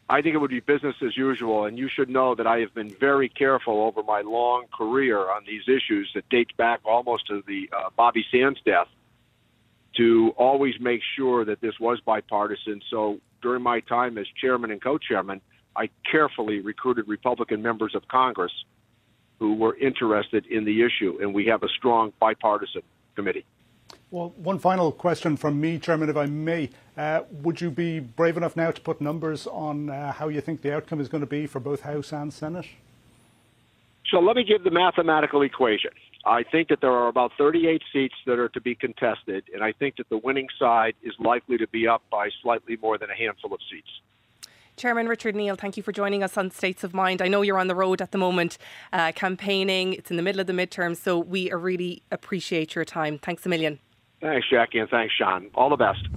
I 0.10 0.21
think 0.21 0.36
it 0.36 0.39
would 0.39 0.51
be 0.51 0.60
business 0.60 0.95
as 1.01 1.15
usual, 1.15 1.65
and 1.65 1.77
you 1.77 1.88
should 1.88 2.10
know 2.10 2.36
that 2.36 2.45
I 2.45 2.60
have 2.60 2.73
been 2.73 2.89
very 2.89 3.29
careful 3.29 3.82
over 3.82 4.03
my 4.03 4.21
long 4.21 4.65
career 4.77 5.17
on 5.32 5.43
these 5.47 5.63
issues 5.67 6.12
that 6.13 6.27
dates 6.29 6.51
back 6.58 6.82
almost 6.84 7.27
to 7.27 7.41
the 7.47 7.69
uh, 7.75 7.89
Bobby 7.95 8.25
Sands 8.29 8.60
death 8.65 8.88
to 9.95 10.34
always 10.38 10.73
make 10.79 11.01
sure 11.15 11.45
that 11.45 11.62
this 11.62 11.79
was 11.79 12.01
bipartisan. 12.01 12.82
So 12.89 13.19
during 13.41 13.63
my 13.63 13.79
time 13.79 14.17
as 14.17 14.25
chairman 14.41 14.71
and 14.71 14.84
co-chairman, 14.84 15.39
I 15.75 15.89
carefully 16.10 16.60
recruited 16.60 17.08
Republican 17.08 17.62
members 17.62 17.95
of 17.95 18.08
Congress 18.08 18.51
who 19.39 19.56
were 19.56 19.75
interested 19.77 20.45
in 20.47 20.65
the 20.65 20.84
issue, 20.84 21.17
and 21.21 21.34
we 21.34 21.45
have 21.45 21.63
a 21.63 21.69
strong 21.69 22.12
bipartisan 22.19 22.82
committee. 23.15 23.45
Well, 24.13 24.32
one 24.38 24.60
final 24.60 24.91
question 24.91 25.38
from 25.38 25.60
me, 25.60 25.80
Chairman, 25.80 26.08
if 26.08 26.17
I 26.17 26.28
may. 26.28 26.69
Uh, 26.95 27.21
would 27.41 27.60
you 27.60 27.71
be 27.71 27.99
brave 27.99 28.38
enough 28.38 28.56
now 28.56 28.69
to 28.69 28.80
put 28.80 29.02
numbers 29.02 29.47
on 29.47 29.89
uh, 29.89 30.12
how 30.12 30.28
you 30.28 30.39
think 30.39 30.62
the 30.62 30.71
outcome 30.71 31.02
is 31.02 31.08
going 31.10 31.21
to 31.21 31.28
be 31.28 31.47
for 31.47 31.60
both 31.60 31.82
House 31.82 32.13
and 32.13 32.32
Senate? 32.32 32.67
So 34.12 34.19
let 34.19 34.36
me 34.36 34.43
give 34.43 34.63
the 34.63 34.69
mathematical 34.69 35.41
equation. 35.41 35.89
I 36.28 36.43
think 36.43 36.67
that 36.67 36.80
there 36.80 36.91
are 36.91 37.08
about 37.08 37.32
38 37.39 37.82
seats 37.91 38.13
that 38.28 38.38
are 38.38 38.49
to 38.49 38.62
be 38.62 38.76
contested, 38.76 39.45
and 39.52 39.63
I 39.63 39.71
think 39.71 39.95
that 39.95 40.08
the 40.10 40.19
winning 40.19 40.47
side 40.60 40.93
is 41.02 41.15
likely 41.17 41.58
to 41.58 41.67
be 41.69 41.88
up 41.88 42.04
by 42.12 42.30
slightly 42.43 42.78
more 42.80 42.99
than 42.99 43.10
a 43.10 43.15
handful 43.15 43.52
of 43.52 43.62
seats. 43.67 43.89
Chairman 44.78 45.08
Richard 45.08 45.36
Neal, 45.36 45.56
thank 45.56 45.76
you 45.76 45.82
for 45.82 45.91
joining 45.91 46.21
us 46.21 46.38
on 46.38 46.52
States 46.52 46.84
of 46.84 46.93
Mind. 46.93 47.19
I 47.19 47.28
know 47.28 47.41
you're 47.41 47.58
on 47.58 47.67
the 47.67 47.73
road 47.73 47.99
at 47.99 48.12
the 48.12 48.19
moment 48.19 48.60
uh, 48.91 49.12
campaigning, 49.13 49.93
it's 49.93 50.12
in 50.12 50.17
the 50.17 50.23
middle 50.23 50.39
of 50.39 50.45
the 50.45 50.54
midterm, 50.54 50.95
so 50.95 51.17
we 51.17 51.52
really 51.52 52.04
appreciate 52.12 52.76
your 52.76 52.86
time. 52.86 53.17
Thanks 53.17 53.43
a 53.47 53.49
million. 53.49 53.80
Thanks, 54.23 54.47
Jackie, 54.49 54.79
and 54.79 54.89
thanks, 54.89 55.13
Sean. 55.13 55.49
All 55.53 55.69
the 55.69 55.75
best. 55.75 56.07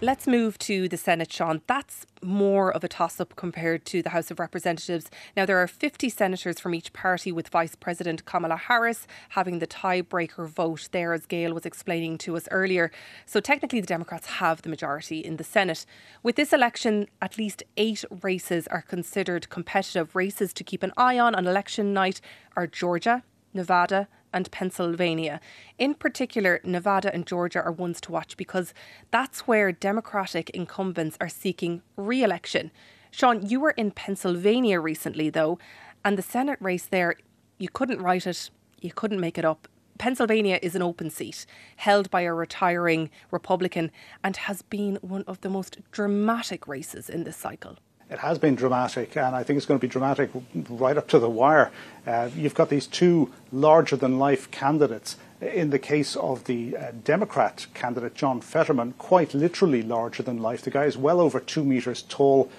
Let's 0.00 0.26
move 0.26 0.58
to 0.60 0.88
the 0.88 0.96
Senate, 0.96 1.30
Sean. 1.30 1.60
That's 1.66 2.06
more 2.22 2.72
of 2.72 2.82
a 2.82 2.88
toss 2.88 3.20
up 3.20 3.36
compared 3.36 3.84
to 3.84 4.02
the 4.02 4.08
House 4.08 4.30
of 4.30 4.40
Representatives. 4.40 5.10
Now, 5.36 5.44
there 5.44 5.58
are 5.58 5.66
50 5.68 6.08
senators 6.08 6.58
from 6.58 6.74
each 6.74 6.94
party, 6.94 7.32
with 7.32 7.50
Vice 7.50 7.74
President 7.74 8.24
Kamala 8.24 8.56
Harris 8.56 9.06
having 9.28 9.58
the 9.58 9.66
tiebreaker 9.66 10.48
vote 10.48 10.88
there, 10.90 11.12
as 11.12 11.26
Gail 11.26 11.52
was 11.52 11.66
explaining 11.66 12.16
to 12.18 12.34
us 12.34 12.48
earlier. 12.50 12.90
So, 13.26 13.38
technically, 13.38 13.82
the 13.82 13.86
Democrats 13.86 14.26
have 14.26 14.62
the 14.62 14.70
majority 14.70 15.18
in 15.18 15.36
the 15.36 15.44
Senate. 15.44 15.84
With 16.22 16.36
this 16.36 16.54
election, 16.54 17.08
at 17.20 17.36
least 17.36 17.62
eight 17.76 18.06
races 18.22 18.66
are 18.68 18.82
considered 18.82 19.50
competitive. 19.50 20.16
Races 20.16 20.54
to 20.54 20.64
keep 20.64 20.82
an 20.82 20.94
eye 20.96 21.18
on 21.18 21.34
on 21.34 21.46
election 21.46 21.92
night 21.92 22.22
are 22.56 22.66
Georgia, 22.66 23.22
Nevada, 23.52 24.08
and 24.32 24.50
Pennsylvania. 24.50 25.40
In 25.78 25.94
particular, 25.94 26.60
Nevada 26.64 27.12
and 27.12 27.26
Georgia 27.26 27.62
are 27.62 27.72
ones 27.72 28.00
to 28.02 28.12
watch 28.12 28.36
because 28.36 28.72
that's 29.10 29.46
where 29.46 29.72
Democratic 29.72 30.50
incumbents 30.50 31.16
are 31.20 31.28
seeking 31.28 31.82
re 31.96 32.22
election. 32.22 32.70
Sean, 33.10 33.46
you 33.46 33.60
were 33.60 33.72
in 33.72 33.90
Pennsylvania 33.90 34.80
recently, 34.80 35.28
though, 35.28 35.58
and 36.04 36.16
the 36.16 36.22
Senate 36.22 36.58
race 36.60 36.86
there, 36.86 37.16
you 37.58 37.68
couldn't 37.68 38.00
write 38.00 38.26
it, 38.26 38.50
you 38.80 38.92
couldn't 38.92 39.20
make 39.20 39.38
it 39.38 39.44
up. 39.44 39.68
Pennsylvania 39.98 40.58
is 40.62 40.74
an 40.74 40.82
open 40.82 41.10
seat 41.10 41.46
held 41.76 42.10
by 42.10 42.22
a 42.22 42.32
retiring 42.32 43.10
Republican 43.30 43.90
and 44.24 44.36
has 44.36 44.62
been 44.62 44.96
one 45.02 45.24
of 45.26 45.40
the 45.42 45.50
most 45.50 45.78
dramatic 45.92 46.66
races 46.66 47.08
in 47.08 47.24
this 47.24 47.36
cycle. 47.36 47.76
It 48.12 48.18
has 48.18 48.38
been 48.38 48.54
dramatic, 48.54 49.16
and 49.16 49.34
I 49.34 49.42
think 49.42 49.56
it's 49.56 49.64
going 49.64 49.80
to 49.80 49.86
be 49.86 49.90
dramatic 49.90 50.28
right 50.68 50.98
up 50.98 51.08
to 51.08 51.18
the 51.18 51.30
wire. 51.30 51.70
Uh, 52.06 52.28
you've 52.36 52.54
got 52.54 52.68
these 52.68 52.86
two 52.86 53.32
larger 53.50 53.96
than 53.96 54.18
life 54.18 54.50
candidates. 54.50 55.16
In 55.40 55.70
the 55.70 55.78
case 55.78 56.14
of 56.16 56.44
the 56.44 56.76
uh, 56.76 56.92
Democrat 57.04 57.66
candidate, 57.72 58.14
John 58.14 58.42
Fetterman, 58.42 58.92
quite 58.98 59.32
literally 59.32 59.80
larger 59.80 60.22
than 60.22 60.42
life. 60.42 60.60
The 60.60 60.70
guy 60.70 60.84
is 60.84 60.98
well 60.98 61.20
over 61.20 61.40
two 61.40 61.64
metres 61.64 62.02
tall, 62.02 62.50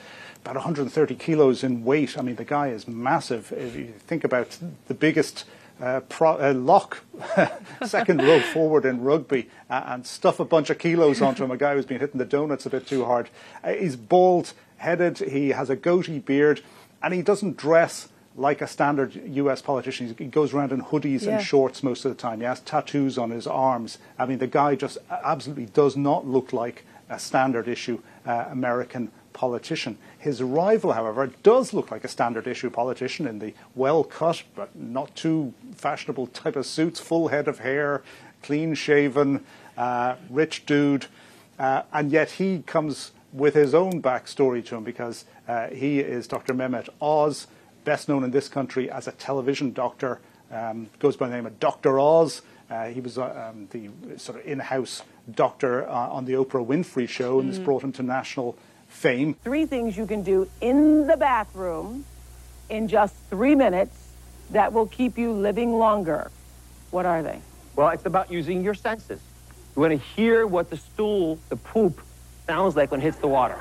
about 0.42 0.56
130 0.56 1.14
kilos 1.16 1.64
in 1.64 1.86
weight. 1.86 2.18
I 2.18 2.24
mean, 2.24 2.38
the 2.38 2.46
guy 2.46 2.70
is 2.70 2.88
massive. 2.88 3.54
If 3.56 3.76
you 3.76 3.94
think 4.08 4.24
about 4.24 4.58
the 4.88 4.96
biggest 4.96 5.46
uh, 5.80 6.00
pro, 6.02 6.32
uh, 6.40 6.54
lock 6.56 7.04
second 7.86 8.24
row 8.24 8.40
forward 8.54 8.86
in 8.86 9.04
rugby 9.04 9.50
uh, 9.70 9.84
and 9.86 10.08
stuff 10.08 10.40
a 10.40 10.46
bunch 10.46 10.72
of 10.72 10.80
kilos 10.80 11.22
onto 11.22 11.44
him. 11.44 11.52
A 11.52 11.58
guy 11.58 11.76
who's 11.76 11.86
been 11.86 12.00
hitting 12.00 12.18
the 12.18 12.26
donuts 12.26 12.66
a 12.66 12.72
bit 12.72 12.88
too 12.88 13.06
hard. 13.06 13.30
Uh, 13.64 13.74
he's 13.74 13.96
bald 13.96 14.54
headed, 14.84 15.18
he 15.20 15.50
has 15.50 15.70
a 15.70 15.76
goatee 15.76 16.20
beard, 16.20 16.62
and 17.02 17.14
he 17.14 17.22
doesn't 17.22 17.58
dress 17.58 18.10
like 18.36 18.62
a 18.62 18.68
standard 18.68 19.16
US 19.16 19.62
politician. 19.62 20.16
He 20.18 20.26
goes 20.26 20.54
around 20.54 20.72
in 20.72 20.82
hoodies 20.82 21.24
yeah. 21.24 21.38
and 21.38 21.46
shorts 21.46 21.84
most 21.84 22.06
of 22.06 22.12
the 22.12 22.18
time. 22.18 22.40
He 22.40 22.46
has 22.46 22.60
tattoos 22.62 23.18
on 23.18 23.30
his 23.30 23.48
arms. 23.48 23.98
I 24.18 24.26
mean, 24.26 24.40
the 24.40 24.48
guy 24.48 24.76
just 24.76 24.98
absolutely 25.10 25.68
does 25.68 25.96
not 25.96 26.26
look 26.26 26.54
like 26.54 26.86
a 27.10 27.20
standard 27.20 27.68
issue 27.68 28.00
uh, 28.26 28.46
American 28.50 29.12
politician. 29.34 29.98
His 30.18 30.42
rival, 30.42 30.94
however, 30.94 31.32
does 31.44 31.74
look 31.74 31.92
like 31.92 32.04
a 32.04 32.08
standard 32.08 32.48
issue 32.48 32.70
politician 32.70 33.28
in 33.28 33.40
the 33.40 33.54
well 33.76 34.04
cut 34.04 34.44
but 34.56 34.76
not 34.76 35.16
too 35.16 35.54
fashionable 35.76 36.28
type 36.28 36.56
of 36.56 36.66
suits, 36.66 37.00
full 37.00 37.28
head 37.28 37.48
of 37.48 37.60
hair, 37.60 38.04
clean 38.42 38.74
shaven, 38.74 39.44
uh, 39.78 40.16
rich 40.30 40.66
dude. 40.66 41.08
Uh, 41.60 41.84
and 41.92 42.12
yet 42.12 42.32
he 42.32 42.64
comes 42.66 43.12
with 43.34 43.56
his 43.56 43.74
own 43.74 44.02
backstory 44.02 44.64
to 44.66 44.76
him 44.76 44.84
because 44.84 45.26
uh, 45.48 45.68
he 45.68 46.00
is 46.00 46.28
Dr. 46.28 46.54
Mehmet 46.54 46.88
Oz, 47.02 47.48
best 47.84 48.08
known 48.08 48.24
in 48.24 48.32
this 48.32 48.48
country 48.48 48.90
as 48.90 49.08
a 49.08 49.12
television 49.14 49.74
doctor, 49.74 50.22
um, 50.52 50.90
goes 51.00 51.18
by 51.18 51.28
the 51.28 51.36
name 51.36 51.48
of 51.48 51.60
Dr. 51.60 52.00
Oz. 52.00 52.44
Uh, 52.70 52.86
he 52.86 53.02
was 53.02 53.18
uh, 53.18 53.52
um, 53.52 53.68
the 53.72 53.90
sort 54.18 54.40
of 54.40 54.46
in 54.46 54.60
house 54.60 55.02
doctor 55.36 55.88
uh, 55.90 56.10
on 56.10 56.26
the 56.26 56.34
Oprah 56.34 56.66
Winfrey 56.66 57.10
show, 57.10 57.40
and 57.40 57.50
mm. 57.50 57.54
this 57.54 57.60
brought 57.60 57.84
him 57.84 57.92
to 57.94 58.04
national 58.04 58.56
fame. 58.88 59.36
Three 59.44 59.66
things 59.66 59.98
you 59.98 60.06
can 60.06 60.22
do 60.22 60.48
in 60.62 61.08
the 61.08 61.18
bathroom 61.18 62.06
in 62.70 62.88
just 62.88 63.16
three 63.30 63.56
minutes 63.56 64.10
that 64.52 64.72
will 64.72 64.88
keep 64.88 65.18
you 65.18 65.32
living 65.32 65.74
longer. 65.74 66.32
What 66.92 67.06
are 67.06 67.24
they? 67.24 67.42
Well, 67.76 67.90
it's 67.90 68.06
about 68.06 68.32
using 68.32 68.64
your 68.64 68.76
senses. 68.76 69.20
You 69.76 69.82
want 69.82 69.94
to 69.94 69.98
hear 69.98 70.46
what 70.46 70.70
the 70.70 70.78
stool, 70.78 71.40
the 71.50 71.56
poop, 71.56 72.00
sounds 72.46 72.76
like 72.76 72.92
when 72.92 73.00
it 73.00 73.04
hits 73.04 73.18
the 73.18 73.28
water. 73.28 73.58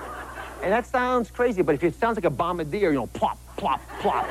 And 0.63 0.73
that 0.73 0.87
sounds 0.87 1.31
crazy, 1.31 1.63
but 1.63 1.75
if 1.75 1.83
it 1.83 1.95
sounds 1.97 2.17
like 2.17 2.25
a 2.25 2.31
bombardier, 2.31 2.91
you 2.91 2.95
know, 2.95 3.09
plop, 3.09 3.39
plop, 3.57 3.81
plop, 3.99 4.29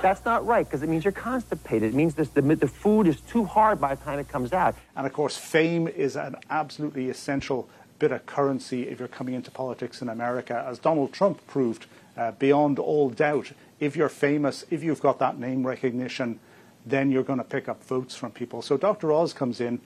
that's 0.00 0.24
not 0.24 0.46
right 0.46 0.64
because 0.64 0.82
it 0.82 0.88
means 0.88 1.04
you're 1.04 1.12
constipated. 1.12 1.92
It 1.92 1.94
means 1.94 2.14
this, 2.14 2.28
the, 2.28 2.40
the 2.40 2.66
food 2.66 3.06
is 3.06 3.20
too 3.20 3.44
hard 3.44 3.78
by 3.80 3.94
the 3.94 4.02
time 4.02 4.18
it 4.18 4.28
comes 4.28 4.54
out. 4.54 4.74
And 4.96 5.06
of 5.06 5.12
course, 5.12 5.36
fame 5.36 5.86
is 5.86 6.16
an 6.16 6.36
absolutely 6.48 7.10
essential 7.10 7.68
bit 7.98 8.10
of 8.10 8.24
currency 8.24 8.88
if 8.88 8.98
you're 8.98 9.08
coming 9.08 9.34
into 9.34 9.50
politics 9.50 10.00
in 10.00 10.08
America, 10.08 10.64
as 10.66 10.78
Donald 10.78 11.12
Trump 11.12 11.46
proved 11.46 11.86
uh, 12.16 12.32
beyond 12.32 12.78
all 12.78 13.10
doubt. 13.10 13.52
If 13.80 13.96
you're 13.96 14.08
famous, 14.08 14.64
if 14.70 14.82
you've 14.82 15.00
got 15.00 15.18
that 15.18 15.38
name 15.38 15.66
recognition, 15.66 16.40
then 16.86 17.10
you're 17.10 17.22
going 17.22 17.38
to 17.38 17.44
pick 17.44 17.68
up 17.68 17.84
votes 17.84 18.14
from 18.14 18.30
people. 18.30 18.62
So 18.62 18.78
Dr. 18.78 19.12
Oz 19.12 19.34
comes 19.34 19.60
in, 19.60 19.80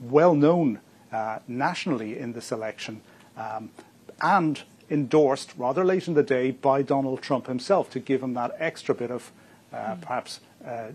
well 0.00 0.34
known 0.34 0.80
uh, 1.12 1.38
nationally 1.46 2.18
in 2.18 2.32
this 2.32 2.50
election 2.50 3.00
and 4.20 4.62
endorsed 4.90 5.52
rather 5.56 5.84
late 5.84 6.08
in 6.08 6.14
the 6.14 6.22
day 6.22 6.50
by 6.50 6.82
Donald 6.82 7.22
Trump 7.22 7.46
himself 7.46 7.90
to 7.90 8.00
give 8.00 8.22
him 8.22 8.34
that 8.34 8.54
extra 8.58 8.94
bit 8.94 9.10
of 9.10 9.32
uh, 9.72 9.76
mm. 9.76 10.00
perhaps 10.00 10.40
uh, 10.64 10.88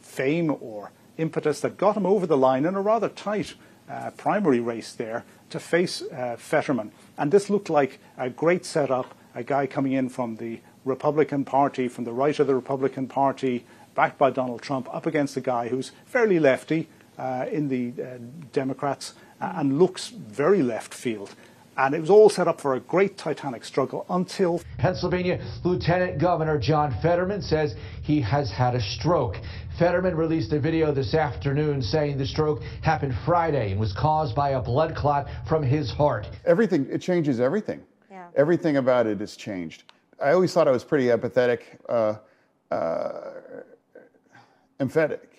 fame 0.00 0.56
or 0.60 0.90
impetus 1.16 1.60
that 1.60 1.76
got 1.76 1.96
him 1.96 2.06
over 2.06 2.26
the 2.26 2.36
line 2.36 2.64
in 2.64 2.74
a 2.74 2.80
rather 2.80 3.08
tight 3.08 3.54
uh, 3.88 4.10
primary 4.16 4.60
race 4.60 4.92
there 4.92 5.24
to 5.50 5.58
face 5.58 6.02
uh, 6.02 6.36
Fetterman. 6.38 6.92
And 7.16 7.32
this 7.32 7.48
looked 7.48 7.70
like 7.70 7.98
a 8.16 8.28
great 8.28 8.64
setup, 8.64 9.14
a 9.34 9.42
guy 9.42 9.66
coming 9.66 9.92
in 9.92 10.08
from 10.08 10.36
the 10.36 10.60
Republican 10.84 11.44
Party, 11.44 11.88
from 11.88 12.04
the 12.04 12.12
right 12.12 12.38
of 12.38 12.46
the 12.46 12.54
Republican 12.54 13.08
Party, 13.08 13.64
backed 13.94 14.18
by 14.18 14.30
Donald 14.30 14.62
Trump, 14.62 14.92
up 14.94 15.06
against 15.06 15.36
a 15.36 15.40
guy 15.40 15.68
who's 15.68 15.92
fairly 16.04 16.38
lefty 16.38 16.88
uh, 17.18 17.46
in 17.50 17.68
the 17.68 17.92
uh, 18.00 18.18
Democrats 18.52 19.14
and 19.40 19.78
looks 19.78 20.08
very 20.08 20.62
left 20.62 20.92
field. 20.92 21.34
And 21.78 21.94
it 21.94 22.00
was 22.00 22.10
all 22.10 22.28
set 22.28 22.48
up 22.48 22.60
for 22.60 22.74
a 22.74 22.80
great 22.80 23.16
titanic 23.16 23.64
struggle 23.64 24.04
until. 24.10 24.60
Pennsylvania 24.78 25.40
Lieutenant 25.62 26.18
Governor 26.18 26.58
John 26.58 26.92
Fetterman 27.00 27.40
says 27.40 27.76
he 28.02 28.20
has 28.20 28.50
had 28.50 28.74
a 28.74 28.80
stroke. 28.80 29.36
Fetterman 29.78 30.16
released 30.16 30.52
a 30.52 30.58
video 30.58 30.90
this 30.90 31.14
afternoon 31.14 31.80
saying 31.80 32.18
the 32.18 32.26
stroke 32.26 32.62
happened 32.82 33.14
Friday 33.24 33.70
and 33.70 33.80
was 33.80 33.92
caused 33.92 34.34
by 34.34 34.50
a 34.50 34.60
blood 34.60 34.96
clot 34.96 35.28
from 35.48 35.62
his 35.62 35.88
heart. 35.88 36.26
Everything, 36.44 36.84
it 36.90 37.00
changes 37.00 37.38
everything. 37.38 37.80
Yeah. 38.10 38.26
Everything 38.34 38.78
about 38.78 39.06
it 39.06 39.20
has 39.20 39.36
changed. 39.36 39.84
I 40.20 40.32
always 40.32 40.52
thought 40.52 40.66
I 40.66 40.72
was 40.72 40.82
pretty 40.82 41.06
empathetic, 41.06 41.60
uh, 41.88 42.16
uh, 42.74 43.30
emphatic. 44.80 45.30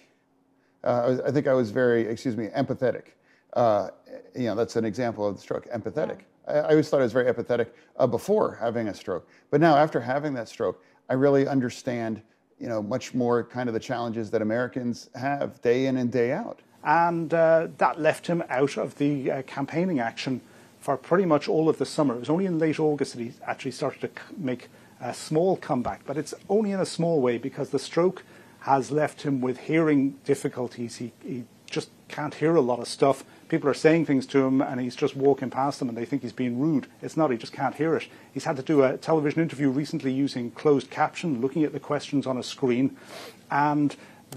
Uh, 0.86 1.17
I 1.25 1.32
think 1.32 1.47
I 1.47 1.54
was 1.54 1.71
very, 1.71 2.08
excuse 2.08 2.38
me, 2.38 2.47
empathetic. 2.47 3.08
Uh, 3.53 3.89
you 4.35 4.45
know, 4.45 4.55
that's 4.55 4.75
an 4.75 4.85
example 4.85 5.27
of 5.27 5.35
the 5.35 5.41
stroke, 5.41 5.67
empathetic. 5.71 6.19
Yeah. 6.47 6.53
I, 6.53 6.57
I, 6.59 6.69
always 6.71 6.89
thought 6.89 6.99
I 6.99 7.03
was 7.03 7.13
very 7.13 7.31
empathetic 7.31 7.67
uh, 7.97 8.07
before 8.07 8.55
having 8.59 8.88
a 8.88 8.93
stroke. 8.93 9.27
But 9.49 9.62
now, 9.62 9.75
after 9.75 9.99
having 9.99 10.33
that 10.35 10.47
stroke, 10.47 10.83
I 11.09 11.13
really 11.13 11.47
understand, 11.47 12.21
you 12.59 12.67
know, 12.67 12.81
much 12.81 13.13
more 13.13 13.43
kind 13.43 13.67
of 13.67 13.73
the 13.73 13.79
challenges 13.79 14.29
that 14.31 14.41
Americans 14.41 15.09
have 15.15 15.62
day 15.62 15.88
in 15.88 15.97
and 15.97 16.12
day 16.12 16.31
out. 16.31 16.59
And 16.83 17.33
uh, 17.33 17.67
that 17.77 17.99
left 17.99 18.27
him 18.27 18.43
out 18.49 18.77
of 18.77 18.97
the 18.97 19.31
uh, 19.31 19.41
campaigning 19.43 19.99
action 19.99 20.41
for 20.79 20.95
pretty 20.95 21.25
much 21.25 21.47
all 21.47 21.67
of 21.67 21.77
the 21.77 21.85
summer. 21.85 22.15
It 22.15 22.19
was 22.19 22.29
only 22.29 22.45
in 22.45 22.57
late 22.57 22.79
August 22.79 23.15
that 23.15 23.21
he 23.21 23.33
actually 23.45 23.71
started 23.71 24.01
to 24.01 24.09
make 24.38 24.69
a 25.01 25.13
small 25.13 25.57
comeback, 25.57 26.01
but 26.05 26.17
it's 26.17 26.33
only 26.47 26.71
in 26.71 26.79
a 26.79 26.85
small 26.85 27.21
way 27.21 27.38
because 27.38 27.69
the 27.69 27.79
stroke 27.79 28.23
has 28.62 28.91
left 28.91 29.21
him 29.21 29.41
with 29.41 29.59
hearing 29.59 30.12
difficulties. 30.25 30.97
He, 30.97 31.12
he 31.23 31.45
just 31.69 31.89
can't 32.07 32.33
hear 32.33 32.55
a 32.55 32.62
lot 32.62 32.79
of 32.79 32.88
stuff 32.88 33.23
people 33.49 33.69
are 33.69 33.73
saying 33.73 34.05
things 34.05 34.25
to 34.27 34.45
him 34.45 34.62
and 34.62 34.79
he's 34.79 34.95
just 34.95 35.15
walking 35.15 35.49
past 35.49 35.79
them 35.79 35.89
and 35.89 35.97
they 35.97 36.05
think 36.05 36.21
he's 36.21 36.31
being 36.31 36.59
rude. 36.59 36.88
It's 37.01 37.17
not, 37.17 37.31
he 37.31 37.38
just 37.38 37.51
can't 37.51 37.75
hear 37.75 37.95
it. 37.95 38.07
He's 38.31 38.45
had 38.45 38.55
to 38.57 38.63
do 38.63 38.83
a 38.83 38.97
television 38.97 39.41
interview 39.41 39.69
recently 39.69 40.13
using 40.13 40.51
closed 40.51 40.89
caption, 40.89 41.41
looking 41.41 41.63
at 41.63 41.73
the 41.73 41.79
questions 41.79 42.25
on 42.27 42.38
a 42.38 42.43
screen, 42.43 42.95
and 43.51 43.95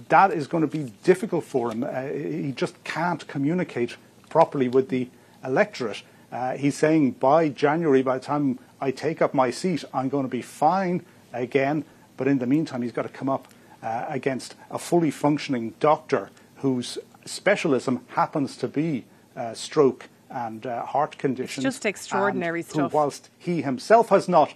that 0.09 0.33
is 0.33 0.47
going 0.47 0.63
to 0.63 0.67
be 0.67 0.93
difficult 1.05 1.45
for 1.45 1.71
him. 1.71 1.85
Uh, 1.85 2.05
he 2.09 2.53
just 2.53 2.83
can't 2.83 3.27
communicate 3.29 3.97
properly 4.31 4.69
with 4.69 4.89
the 4.89 5.09
electorate. 5.45 6.03
Uh, 6.31 6.57
he's 6.57 6.77
saying 6.77 7.11
by 7.13 7.51
January, 7.51 8.03
by 8.03 8.17
the 8.17 8.25
time 8.25 8.59
I 8.81 8.91
take 8.91 9.21
up 9.21 9.35
my 9.35 9.51
seat, 9.51 9.85
I'm 9.93 10.09
going 10.09 10.25
to 10.25 10.31
be 10.31 10.43
fine 10.43 11.05
again. 11.33 11.85
But 12.17 12.29
in 12.29 12.39
the 12.39 12.47
meantime, 12.47 12.83
he's 12.83 12.93
got 12.93 13.03
to 13.03 13.11
come 13.11 13.29
up 13.29 13.49
uh, 13.83 14.07
against 14.09 14.55
a 14.71 14.79
fully 14.79 15.11
functioning 15.11 15.75
doctor 15.79 16.31
who's 16.57 16.97
specialism 17.25 18.05
happens 18.09 18.57
to 18.59 18.69
be 18.69 19.05
uh, 19.37 19.55
stroke 19.55 20.09
and 20.31 20.67
uh, 20.67 20.85
heart 20.87 21.19
conditions. 21.19 21.65
It's 21.65 21.77
just 21.77 21.87
extraordinary 21.87 22.63
stuff. 22.63 22.91
Who, 22.91 22.97
whilst 22.97 23.31
he 23.39 23.63
himself 23.63 24.09
has 24.09 24.29
not, 24.29 24.55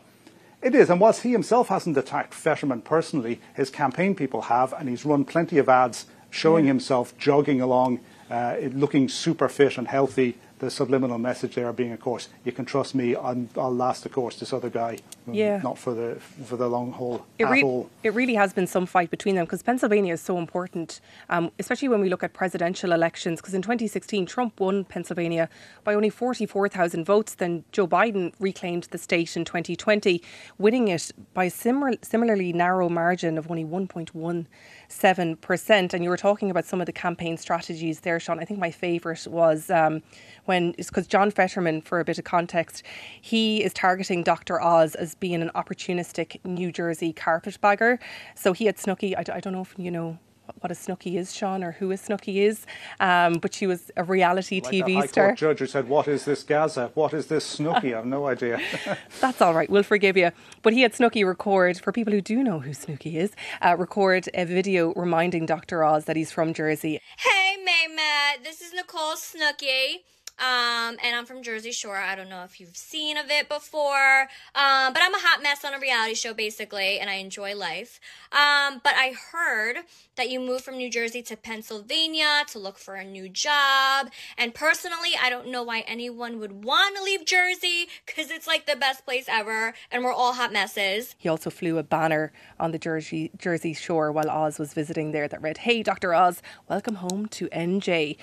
it 0.63 0.75
is, 0.75 0.91
and 0.91 1.01
whilst 1.01 1.23
he 1.23 1.33
himself 1.33 1.69
hasn't 1.69 1.97
attacked 1.97 2.35
Fetterman 2.35 2.83
personally, 2.83 3.41
his 3.55 3.71
campaign 3.71 4.15
people 4.15 4.43
have, 4.43 4.73
and 4.73 4.89
he's 4.89 5.05
run 5.05 5.25
plenty 5.25 5.59
of 5.59 5.69
ads 5.69 6.07
showing 6.31 6.65
yeah. 6.65 6.71
himself 6.71 7.17
jogging 7.19 7.61
along, 7.61 8.01
uh, 8.31 8.57
looking 8.73 9.09
super 9.09 9.49
fit 9.49 9.79
and 9.79 9.89
healthy 9.89 10.37
the 10.59 10.71
subliminal 10.71 11.19
message 11.19 11.55
there 11.55 11.71
being, 11.73 11.93
of 11.93 12.01
course, 12.01 12.29
you 12.45 12.51
can 12.53 12.65
trust 12.65 12.95
me. 12.95 13.15
I'm, 13.15 13.51
I'll 13.57 13.75
last 13.75 14.05
the 14.05 14.09
course. 14.09 14.39
This 14.41 14.53
other 14.55 14.71
guy, 14.71 14.99
Yeah. 15.31 15.61
not 15.63 15.77
for 15.77 15.93
the 15.93 16.15
for 16.47 16.57
the 16.57 16.67
long 16.69 16.93
haul 16.93 17.27
It, 17.39 17.45
at 17.45 17.51
re- 17.51 17.63
all. 17.63 17.91
it 18.03 18.15
really 18.15 18.35
has 18.37 18.55
been 18.55 18.67
some 18.67 18.87
fight 18.87 19.11
between 19.11 19.35
them 19.35 19.45
because 19.45 19.63
Pennsylvania 19.63 20.15
is 20.15 20.21
so 20.23 20.39
important, 20.39 21.01
um, 21.29 21.51
especially 21.59 21.89
when 21.89 22.01
we 22.01 22.09
look 22.09 22.23
at 22.23 22.33
presidential 22.33 22.93
elections. 22.93 23.41
Because 23.41 23.53
in 23.55 23.61
2016, 23.61 24.25
Trump 24.25 24.59
won 24.59 24.85
Pennsylvania 24.85 25.49
by 25.85 25.95
only 25.95 26.09
44,000 26.11 27.05
votes. 27.05 27.35
Then 27.35 27.65
Joe 27.73 27.87
Biden 27.87 28.33
reclaimed 28.41 28.85
the 28.91 28.99
state 28.99 29.37
in 29.37 29.45
2020, 29.45 30.23
winning 30.59 30.89
it 30.89 31.11
by 31.35 31.45
a 31.45 31.51
similar, 31.51 31.93
similarly 32.03 32.53
narrow 32.55 32.89
margin 32.89 33.37
of 33.37 33.51
only 33.51 33.65
1.17%. 33.65 35.95
And 35.95 36.05
you 36.05 36.11
were 36.11 36.17
talking 36.17 36.51
about 36.51 36.65
some 36.65 36.81
of 36.81 36.87
the 36.87 36.93
campaign 36.93 37.37
strategies 37.37 38.01
there, 38.01 38.19
Sean. 38.21 38.39
I 38.41 38.45
think 38.45 38.61
my 38.61 38.71
favourite 38.71 39.27
was 39.27 39.69
um, 39.71 40.03
when, 40.47 40.75
it's 40.79 40.89
because 40.89 41.07
John 41.07 41.31
Fetterman, 41.31 41.83
for 41.83 42.01
a 42.01 42.05
bit 42.05 42.19
of 42.19 42.25
context, 42.25 42.83
he 43.21 43.63
is 43.63 43.73
targeting 43.73 44.23
Dr. 44.23 44.61
Oz 44.61 44.95
as 44.95 45.15
being 45.15 45.43
an 45.43 45.51
opportunistic 45.55 46.45
New 46.45 46.73
Jersey 46.73 47.13
carpetbagger. 47.13 47.99
So 48.35 48.53
he 48.53 48.67
had 48.67 48.77
Snooki, 48.77 49.15
I 49.17 49.41
don't 49.41 49.53
know 49.53 49.63
if 49.63 49.75
you 49.77 49.91
know 49.91 50.19
what 50.61 50.71
a 50.71 50.75
Snooki 50.75 51.17
is, 51.17 51.35
Sean, 51.35 51.63
or 51.63 51.73
who 51.73 51.91
a 51.91 51.97
Snooki 51.97 52.37
is, 52.37 52.67
um, 53.01 53.35
but 53.35 53.55
she 53.55 53.67
was 53.67 53.91
a 53.97 54.05
reality 54.05 54.61
Like 54.63 54.73
TV 54.73 54.97
a 54.97 55.01
High 55.01 55.07
star. 55.07 55.27
Court 55.29 55.39
judge 55.39 55.59
who 55.59 55.67
said, 55.67 55.89
"What 55.89 56.09
is 56.09 56.25
this 56.25 56.43
Gaza? 56.43 56.91
What 56.95 57.13
is 57.13 57.27
this 57.27 57.59
Snooki?" 57.59 57.93
I 57.93 57.97
have 57.97 58.07
no 58.07 58.27
idea. 58.27 58.61
That's 59.21 59.41
all 59.41 59.55
right. 59.55 59.69
We'll 59.69 59.83
forgive 59.83 60.17
you. 60.17 60.31
But 60.63 60.73
he 60.73 60.83
had 60.83 60.93
Snooki 60.93 61.27
record, 61.27 61.79
for 61.79 61.93
people 61.93 62.13
who 62.13 62.21
do 62.21 62.43
know 62.43 62.61
who 62.61 62.71
Snooki 62.71 63.15
is, 63.15 63.33
uh, 63.63 63.77
record 63.79 64.29
a 64.35 64.45
video 64.45 64.93
reminding 64.95 65.47
Dr. 65.47 65.85
Oz 65.85 66.05
that 66.05 66.17
he's 66.17 66.33
from 66.33 66.55
Jersey. 66.55 67.01
Hey, 67.19 67.57
Mehmet. 67.59 68.45
This 68.45 68.61
is 68.61 68.73
Nicole 68.73 69.17
Snooki. 69.17 70.03
Um, 70.39 70.99
and 71.03 71.17
I'm 71.17 71.25
from 71.25 71.43
Jersey 71.43 71.73
Shore. 71.73 71.97
I 71.97 72.15
don't 72.15 72.29
know 72.29 72.45
if 72.45 72.61
you've 72.61 72.77
seen 72.77 73.17
of 73.17 73.31
it 73.31 73.49
before. 73.49 74.29
Um, 74.55 74.93
but 74.93 75.01
I'm 75.03 75.15
a 75.15 75.19
hot 75.19 75.43
mess 75.43 75.65
on 75.65 75.73
a 75.73 75.79
reality 75.79 76.15
show, 76.15 76.35
basically, 76.35 76.99
and 76.99 77.09
I 77.09 77.15
enjoy 77.15 77.57
life. 77.57 78.01
Um, 78.33 78.81
but 78.85 78.93
I 78.97 79.15
heard 79.33 79.79
that 80.17 80.29
you 80.29 80.39
moved 80.41 80.65
from 80.65 80.77
New 80.77 80.91
Jersey 80.91 81.23
to 81.23 81.37
Pennsylvania 81.37 82.45
to 82.49 82.59
look 82.59 82.77
for 82.77 82.97
a 82.97 83.05
new 83.05 83.29
job. 83.31 84.11
And 84.37 84.55
personally, 84.55 85.13
I 85.21 85.31
don't 85.31 85.49
know 85.49 85.63
why 85.63 85.81
anyone 85.87 86.39
would 86.39 86.65
want 86.65 86.97
to 86.97 87.03
leave 87.03 87.25
Jersey 87.25 87.89
because 88.05 88.31
it's 88.31 88.47
like 88.47 88.67
the 88.67 88.77
best 88.77 89.05
place 89.05 89.27
ever, 89.29 89.73
and 89.91 90.05
we're 90.05 90.13
all 90.13 90.35
hot 90.35 90.53
messes. 90.53 91.15
He 91.19 91.29
also 91.29 91.49
flew 91.49 91.79
a 91.79 91.83
banner 91.83 92.33
on 92.61 92.73
the 92.73 92.79
Jersey, 92.79 93.31
Jersey 93.39 93.73
Shore 93.73 94.13
while 94.13 94.29
Oz 94.29 94.59
was 94.59 94.75
visiting 94.75 95.13
there 95.13 95.29
that 95.29 95.41
read, 95.41 95.59
Hey, 95.59 95.83
Dr. 95.83 96.13
Oz, 96.13 96.43
welcome 96.69 96.97
home 96.97 97.27
to 97.27 97.49
NJ. 97.49 98.19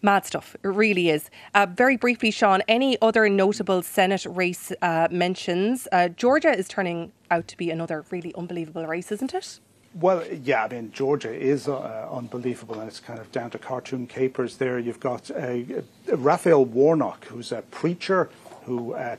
Mad 0.00 0.24
stuff. 0.24 0.54
It 0.62 0.68
really 0.68 1.10
is. 1.10 1.28
Uh, 1.54 1.66
very 1.66 1.96
briefly, 1.96 2.30
Sean, 2.30 2.62
any 2.68 2.96
other 3.02 3.28
notable 3.28 3.82
Senate 3.82 4.24
race 4.28 4.72
uh, 4.80 5.08
mentions? 5.10 5.88
Uh, 5.90 6.08
Georgia 6.08 6.56
is 6.56 6.68
turning 6.68 7.12
out 7.30 7.48
to 7.48 7.56
be 7.56 7.70
another 7.70 8.04
really 8.10 8.32
unbelievable 8.36 8.86
race, 8.86 9.10
isn't 9.10 9.34
it? 9.34 9.58
Well, 9.94 10.24
yeah, 10.44 10.64
I 10.64 10.68
mean, 10.68 10.92
Georgia 10.92 11.32
is 11.32 11.66
uh, 11.66 12.08
unbelievable, 12.12 12.78
and 12.78 12.88
it's 12.88 13.00
kind 13.00 13.18
of 13.18 13.32
down 13.32 13.50
to 13.50 13.58
cartoon 13.58 14.06
capers 14.06 14.58
there. 14.58 14.78
You've 14.78 15.00
got 15.00 15.30
uh, 15.30 15.58
Raphael 16.06 16.64
Warnock, 16.64 17.24
who's 17.24 17.50
a 17.50 17.62
preacher 17.62 18.30
who 18.64 18.92
uh, 18.92 19.16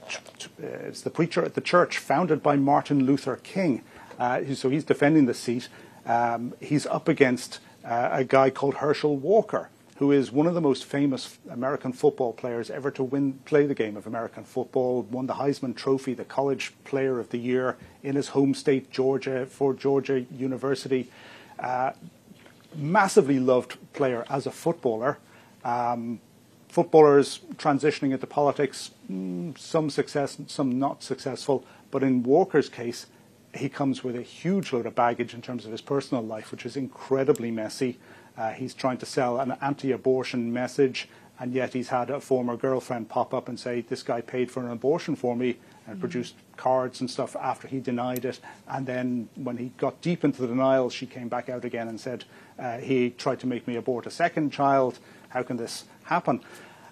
uh, 0.62 0.68
is 0.68 1.02
the 1.02 1.10
preacher 1.10 1.44
at 1.44 1.56
the 1.56 1.62
church 1.62 1.98
founded 1.98 2.42
by 2.44 2.56
Martin 2.56 3.06
Luther 3.06 3.36
King. 3.38 3.82
Uh, 4.20 4.42
so 4.54 4.70
he's 4.70 4.84
defending 4.84 5.26
the 5.26 5.34
seat. 5.34 5.68
Um, 6.06 6.54
he's 6.62 6.86
up 6.86 7.08
against 7.08 7.60
uh, 7.84 8.10
a 8.12 8.24
guy 8.24 8.52
called 8.52 8.76
Herschel 8.76 9.18
Walker, 9.18 9.70
who 10.00 10.14
is 10.14 10.32
one 10.32 10.48
of 10.48 10.54
the 10.54 10.62
most 10.62 10.86
famous 10.86 11.38
American 11.50 11.92
football 11.92 12.32
players 12.32 12.70
ever 12.70 12.90
to 12.90 13.04
win 13.04 13.34
play 13.44 13.66
the 13.66 13.76
game 13.76 13.98
of 13.98 14.08
American 14.08 14.46
football. 14.46 15.02
Won 15.02 15.28
the 15.28 15.34
Heisman 15.34 15.76
Trophy, 15.76 16.14
the 16.14 16.24
College 16.24 16.72
Player 16.86 17.20
of 17.20 17.30
the 17.32 17.38
Year 17.38 17.76
in 18.02 18.16
his 18.16 18.30
home 18.30 18.54
state, 18.54 18.90
Georgia, 18.92 19.46
for 19.46 19.74
Georgia 19.74 20.26
University. 20.32 21.12
Uh, 21.60 21.92
massively 22.78 23.42
loved 23.42 23.76
player 23.92 24.24
as 24.30 24.48
a 24.48 24.52
footballer. 24.52 25.18
Um, 25.66 26.22
footballers 26.70 27.42
transitioning 27.58 28.14
into 28.14 28.26
politics, 28.26 28.92
mm, 29.12 29.58
some 29.58 29.90
success, 29.90 30.38
some 30.48 30.80
not 30.80 31.04
successful. 31.04 31.66
But 31.92 32.04
in 32.04 32.24
Walker's 32.24 32.70
case, 32.70 33.08
he 33.54 33.68
comes 33.68 34.02
with 34.02 34.16
a 34.16 34.22
huge 34.22 34.72
load 34.72 34.86
of 34.86 34.96
baggage 34.96 35.34
in 35.34 35.42
terms 35.42 35.66
of 35.66 35.74
his 35.74 35.82
personal 35.82 36.24
life, 36.24 36.52
which 36.52 36.66
is 36.66 36.78
incredibly 36.78 37.52
messy. 37.52 37.98
Uh, 38.40 38.52
he's 38.52 38.74
trying 38.74 38.98
to 38.98 39.06
sell 39.06 39.40
an 39.40 39.52
anti 39.62 39.92
abortion 39.92 40.54
message, 40.54 41.10
and 41.42 41.54
yet 41.54 41.74
he's 41.74 41.90
had 41.90 42.10
a 42.10 42.22
former 42.22 42.56
girlfriend 42.56 43.10
pop 43.10 43.34
up 43.34 43.50
and 43.50 43.60
say, 43.60 43.82
This 43.82 44.02
guy 44.02 44.22
paid 44.22 44.50
for 44.50 44.62
an 44.66 44.72
abortion 44.72 45.16
for 45.16 45.36
me, 45.36 45.50
and 45.86 45.96
Mm-hmm. 45.96 46.00
produced 46.00 46.36
cards 46.56 47.02
and 47.02 47.10
stuff 47.10 47.36
after 47.36 47.68
he 47.68 47.80
denied 47.80 48.24
it. 48.24 48.40
And 48.68 48.86
then 48.86 49.28
when 49.36 49.58
he 49.58 49.72
got 49.78 50.00
deep 50.02 50.24
into 50.24 50.40
the 50.42 50.48
denial, 50.48 50.90
she 50.90 51.06
came 51.06 51.28
back 51.30 51.50
out 51.50 51.66
again 51.66 51.88
and 51.90 52.00
said, 52.00 52.24
uh, 52.58 52.78
He 52.78 53.10
tried 53.10 53.40
to 53.42 53.48
make 53.48 53.68
me 53.68 53.76
abort 53.76 54.06
a 54.08 54.12
second 54.12 54.52
child. 54.52 55.00
How 55.30 55.44
can 55.44 55.58
this 55.58 55.84
happen? 56.04 56.40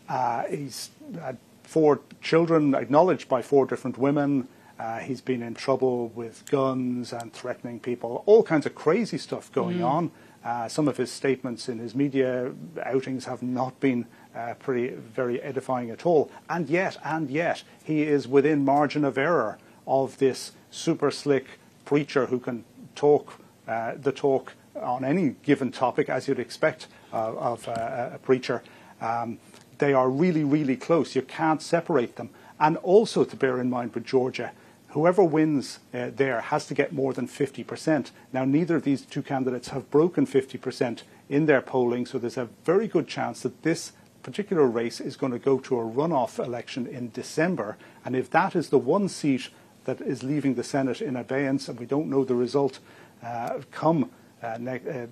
Uh, 0.10 0.43
he's 0.49 0.89
had 1.21 1.38
four 1.63 1.99
children 2.21 2.73
acknowledged 2.75 3.29
by 3.29 3.41
four 3.41 3.65
different 3.65 3.97
women. 3.97 4.47
Uh, 4.79 4.99
he's 4.99 5.21
been 5.21 5.41
in 5.43 5.53
trouble 5.55 6.10
with 6.10 6.43
guns 6.51 7.12
and 7.13 7.31
threatening 7.33 7.79
people, 7.79 8.23
all 8.25 8.43
kinds 8.43 8.65
of 8.65 8.73
crazy 8.75 9.17
stuff 9.17 9.51
going 9.51 9.79
Mhm. 9.79 9.86
on. 9.89 10.12
Uh, 10.47 10.65
some 10.65 10.88
of 10.88 10.95
his 10.95 11.12
statements 11.12 11.67
in 11.67 11.77
his 11.77 11.93
media 11.93 12.53
outings 12.86 13.25
have 13.25 13.43
not 13.43 13.77
been 13.81 14.05
uh, 14.33 14.53
pretty, 14.53 14.95
very 14.95 15.41
edifying 15.41 15.89
at 15.89 16.05
all. 16.05 16.31
And 16.49 16.69
yet, 16.69 16.97
and 17.03 17.29
yet, 17.29 17.63
he 17.83 18.03
is 18.03 18.29
within 18.29 18.63
margin 18.63 19.03
of 19.03 19.17
error 19.17 19.57
of 19.86 20.17
this 20.19 20.53
super 20.71 21.12
slick 21.12 21.60
preacher 21.83 22.27
who 22.27 22.39
can 22.39 22.63
talk 22.95 23.41
uh, 23.67 23.95
the 24.01 24.13
talk 24.13 24.53
on 24.81 25.03
any 25.03 25.36
given 25.43 25.69
topic, 25.69 26.07
as 26.07 26.29
you'd 26.29 26.39
expect 26.39 26.88
uh, 27.12 27.36
of 27.36 27.67
uh, 27.67 28.12
a 28.13 28.19
preacher. 28.19 28.63
Um, 29.01 29.39
they 29.79 29.91
are 29.91 30.10
really, 30.10 30.45
really 30.45 30.77
close. 30.77 31.13
You 31.13 31.23
can't 31.23 31.62
separate 31.62 32.15
them. 32.15 32.29
And 32.57 32.77
also 32.77 33.25
to 33.25 33.36
bear 33.36 33.60
in 33.60 33.69
mind 33.69 33.93
with 33.93 34.05
Georgia, 34.05 34.53
whoever 34.89 35.23
wins 35.23 35.80
uh, 35.93 36.10
there 36.15 36.41
has 36.41 36.65
to 36.67 36.73
get 36.73 36.93
more 36.93 37.13
than 37.13 37.28
50%. 37.28 38.12
Now, 38.34 38.45
neither 38.45 38.78
of 38.78 38.84
these 38.84 39.02
two 39.02 39.21
candidates 39.21 39.69
have 39.69 39.89
broken 39.91 40.26
50% 40.26 41.04
in 41.30 41.45
their 41.45 41.62
polling, 41.62 42.06
so 42.06 42.17
there's 42.17 42.38
a 42.38 42.50
very 42.63 42.88
good 42.88 43.08
chance 43.08 43.41
that 43.41 43.63
this 43.63 43.91
particular 44.23 44.65
race 44.65 45.00
is 45.00 45.15
going 45.15 45.32
to 45.32 45.39
go 45.39 45.60
to 45.60 45.80
a 45.80 45.84
runoff 45.84 46.43
election 46.43 46.86
in 46.88 47.12
December. 47.12 47.78
And 48.04 48.15
if 48.15 48.30
that 48.32 48.56
is 48.56 48.69
the 48.69 48.78
one 48.78 49.08
seat 49.10 49.50
that 49.86 50.02
is 50.02 50.23
leaving 50.23 50.56
the 50.56 50.63
Senate 50.63 51.02
in 51.02 51.15
abeyance, 51.15 51.69
and 51.69 51.80
we 51.80 51.86
don't 51.86 52.10
know 52.10 52.23
the 52.23 52.36
result 52.36 52.80
uh, 53.23 53.60
come 53.71 54.12
uh, 54.43 54.58
ne- 54.60 54.82
uh, 54.89 55.08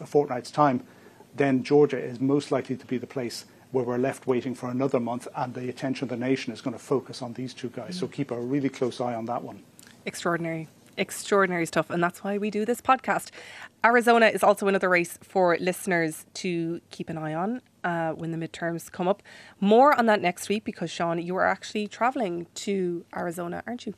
a 0.00 0.06
fortnight's 0.06 0.50
time, 0.50 0.82
then 1.34 1.62
Georgia 1.62 1.98
is 1.98 2.20
most 2.20 2.50
likely 2.50 2.76
to 2.76 2.86
be 2.86 2.98
the 2.98 3.06
place 3.06 3.44
where 3.76 3.84
we're 3.84 3.98
left 3.98 4.26
waiting 4.26 4.54
for 4.54 4.70
another 4.70 4.98
month, 4.98 5.28
and 5.36 5.52
the 5.52 5.68
attention 5.68 6.04
of 6.06 6.08
the 6.08 6.16
nation 6.16 6.50
is 6.50 6.62
going 6.62 6.72
to 6.72 6.82
focus 6.82 7.20
on 7.20 7.34
these 7.34 7.52
two 7.52 7.68
guys. 7.68 7.98
So 7.98 8.08
keep 8.08 8.30
a 8.30 8.40
really 8.40 8.70
close 8.70 9.02
eye 9.02 9.14
on 9.14 9.26
that 9.26 9.42
one. 9.42 9.62
Extraordinary. 10.06 10.68
Extraordinary 10.96 11.66
stuff. 11.66 11.90
And 11.90 12.02
that's 12.02 12.24
why 12.24 12.38
we 12.38 12.50
do 12.50 12.64
this 12.64 12.80
podcast. 12.80 13.32
Arizona 13.84 14.28
is 14.28 14.42
also 14.42 14.66
another 14.66 14.88
race 14.88 15.18
for 15.20 15.58
listeners 15.60 16.24
to 16.34 16.80
keep 16.90 17.10
an 17.10 17.18
eye 17.18 17.34
on 17.34 17.60
uh, 17.84 18.12
when 18.12 18.30
the 18.30 18.38
midterms 18.38 18.90
come 18.90 19.08
up. 19.08 19.22
More 19.60 19.96
on 19.98 20.06
that 20.06 20.22
next 20.22 20.48
week 20.48 20.64
because, 20.64 20.90
Sean, 20.90 21.20
you 21.20 21.36
are 21.36 21.44
actually 21.46 21.86
travelling 21.86 22.46
to 22.54 23.04
Arizona, 23.14 23.62
aren't 23.66 23.84
you? 23.84 23.92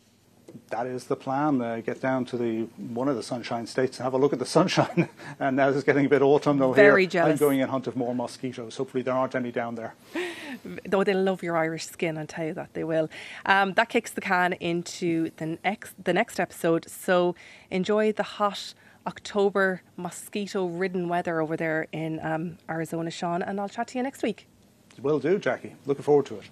That 0.70 0.86
is 0.86 1.04
the 1.04 1.16
plan. 1.16 1.60
Uh, 1.60 1.80
get 1.84 2.00
down 2.00 2.24
to 2.26 2.36
the 2.36 2.62
one 2.76 3.08
of 3.08 3.16
the 3.16 3.22
sunshine 3.22 3.66
states 3.66 3.98
and 3.98 4.04
have 4.04 4.14
a 4.14 4.18
look 4.18 4.32
at 4.32 4.38
the 4.38 4.46
sunshine. 4.46 5.08
and 5.40 5.56
now 5.56 5.68
it's 5.68 5.82
getting 5.84 6.06
a 6.06 6.08
bit 6.08 6.22
autumnal 6.22 6.72
Very 6.72 7.02
here. 7.02 7.10
jealous. 7.10 7.32
I'm 7.32 7.38
going 7.38 7.60
in 7.60 7.68
hunt 7.68 7.86
of 7.86 7.96
more 7.96 8.14
mosquitoes. 8.14 8.76
Hopefully 8.76 9.02
there 9.02 9.14
aren't 9.14 9.34
any 9.34 9.50
down 9.50 9.74
there. 9.74 9.94
Though 10.86 11.04
they 11.04 11.14
love 11.14 11.42
your 11.42 11.56
Irish 11.56 11.86
skin, 11.86 12.18
I'll 12.18 12.26
tell 12.26 12.46
you 12.46 12.54
that 12.54 12.74
they 12.74 12.84
will. 12.84 13.08
Um, 13.46 13.74
that 13.74 13.88
kicks 13.88 14.10
the 14.10 14.20
can 14.20 14.54
into 14.54 15.30
the 15.36 15.58
next 15.64 15.94
the 16.02 16.12
next 16.12 16.40
episode. 16.40 16.88
So 16.88 17.34
enjoy 17.70 18.12
the 18.12 18.22
hot 18.22 18.74
October 19.06 19.82
mosquito-ridden 19.96 21.08
weather 21.08 21.40
over 21.40 21.56
there 21.56 21.86
in 21.92 22.20
um, 22.22 22.58
Arizona, 22.68 23.10
Sean, 23.10 23.40
and 23.42 23.58
I'll 23.58 23.68
chat 23.68 23.88
to 23.88 23.98
you 23.98 24.02
next 24.02 24.22
week. 24.22 24.46
Will 25.00 25.18
do, 25.18 25.38
Jackie. 25.38 25.76
Looking 25.86 26.02
forward 26.02 26.26
to 26.26 26.38
it. 26.38 26.44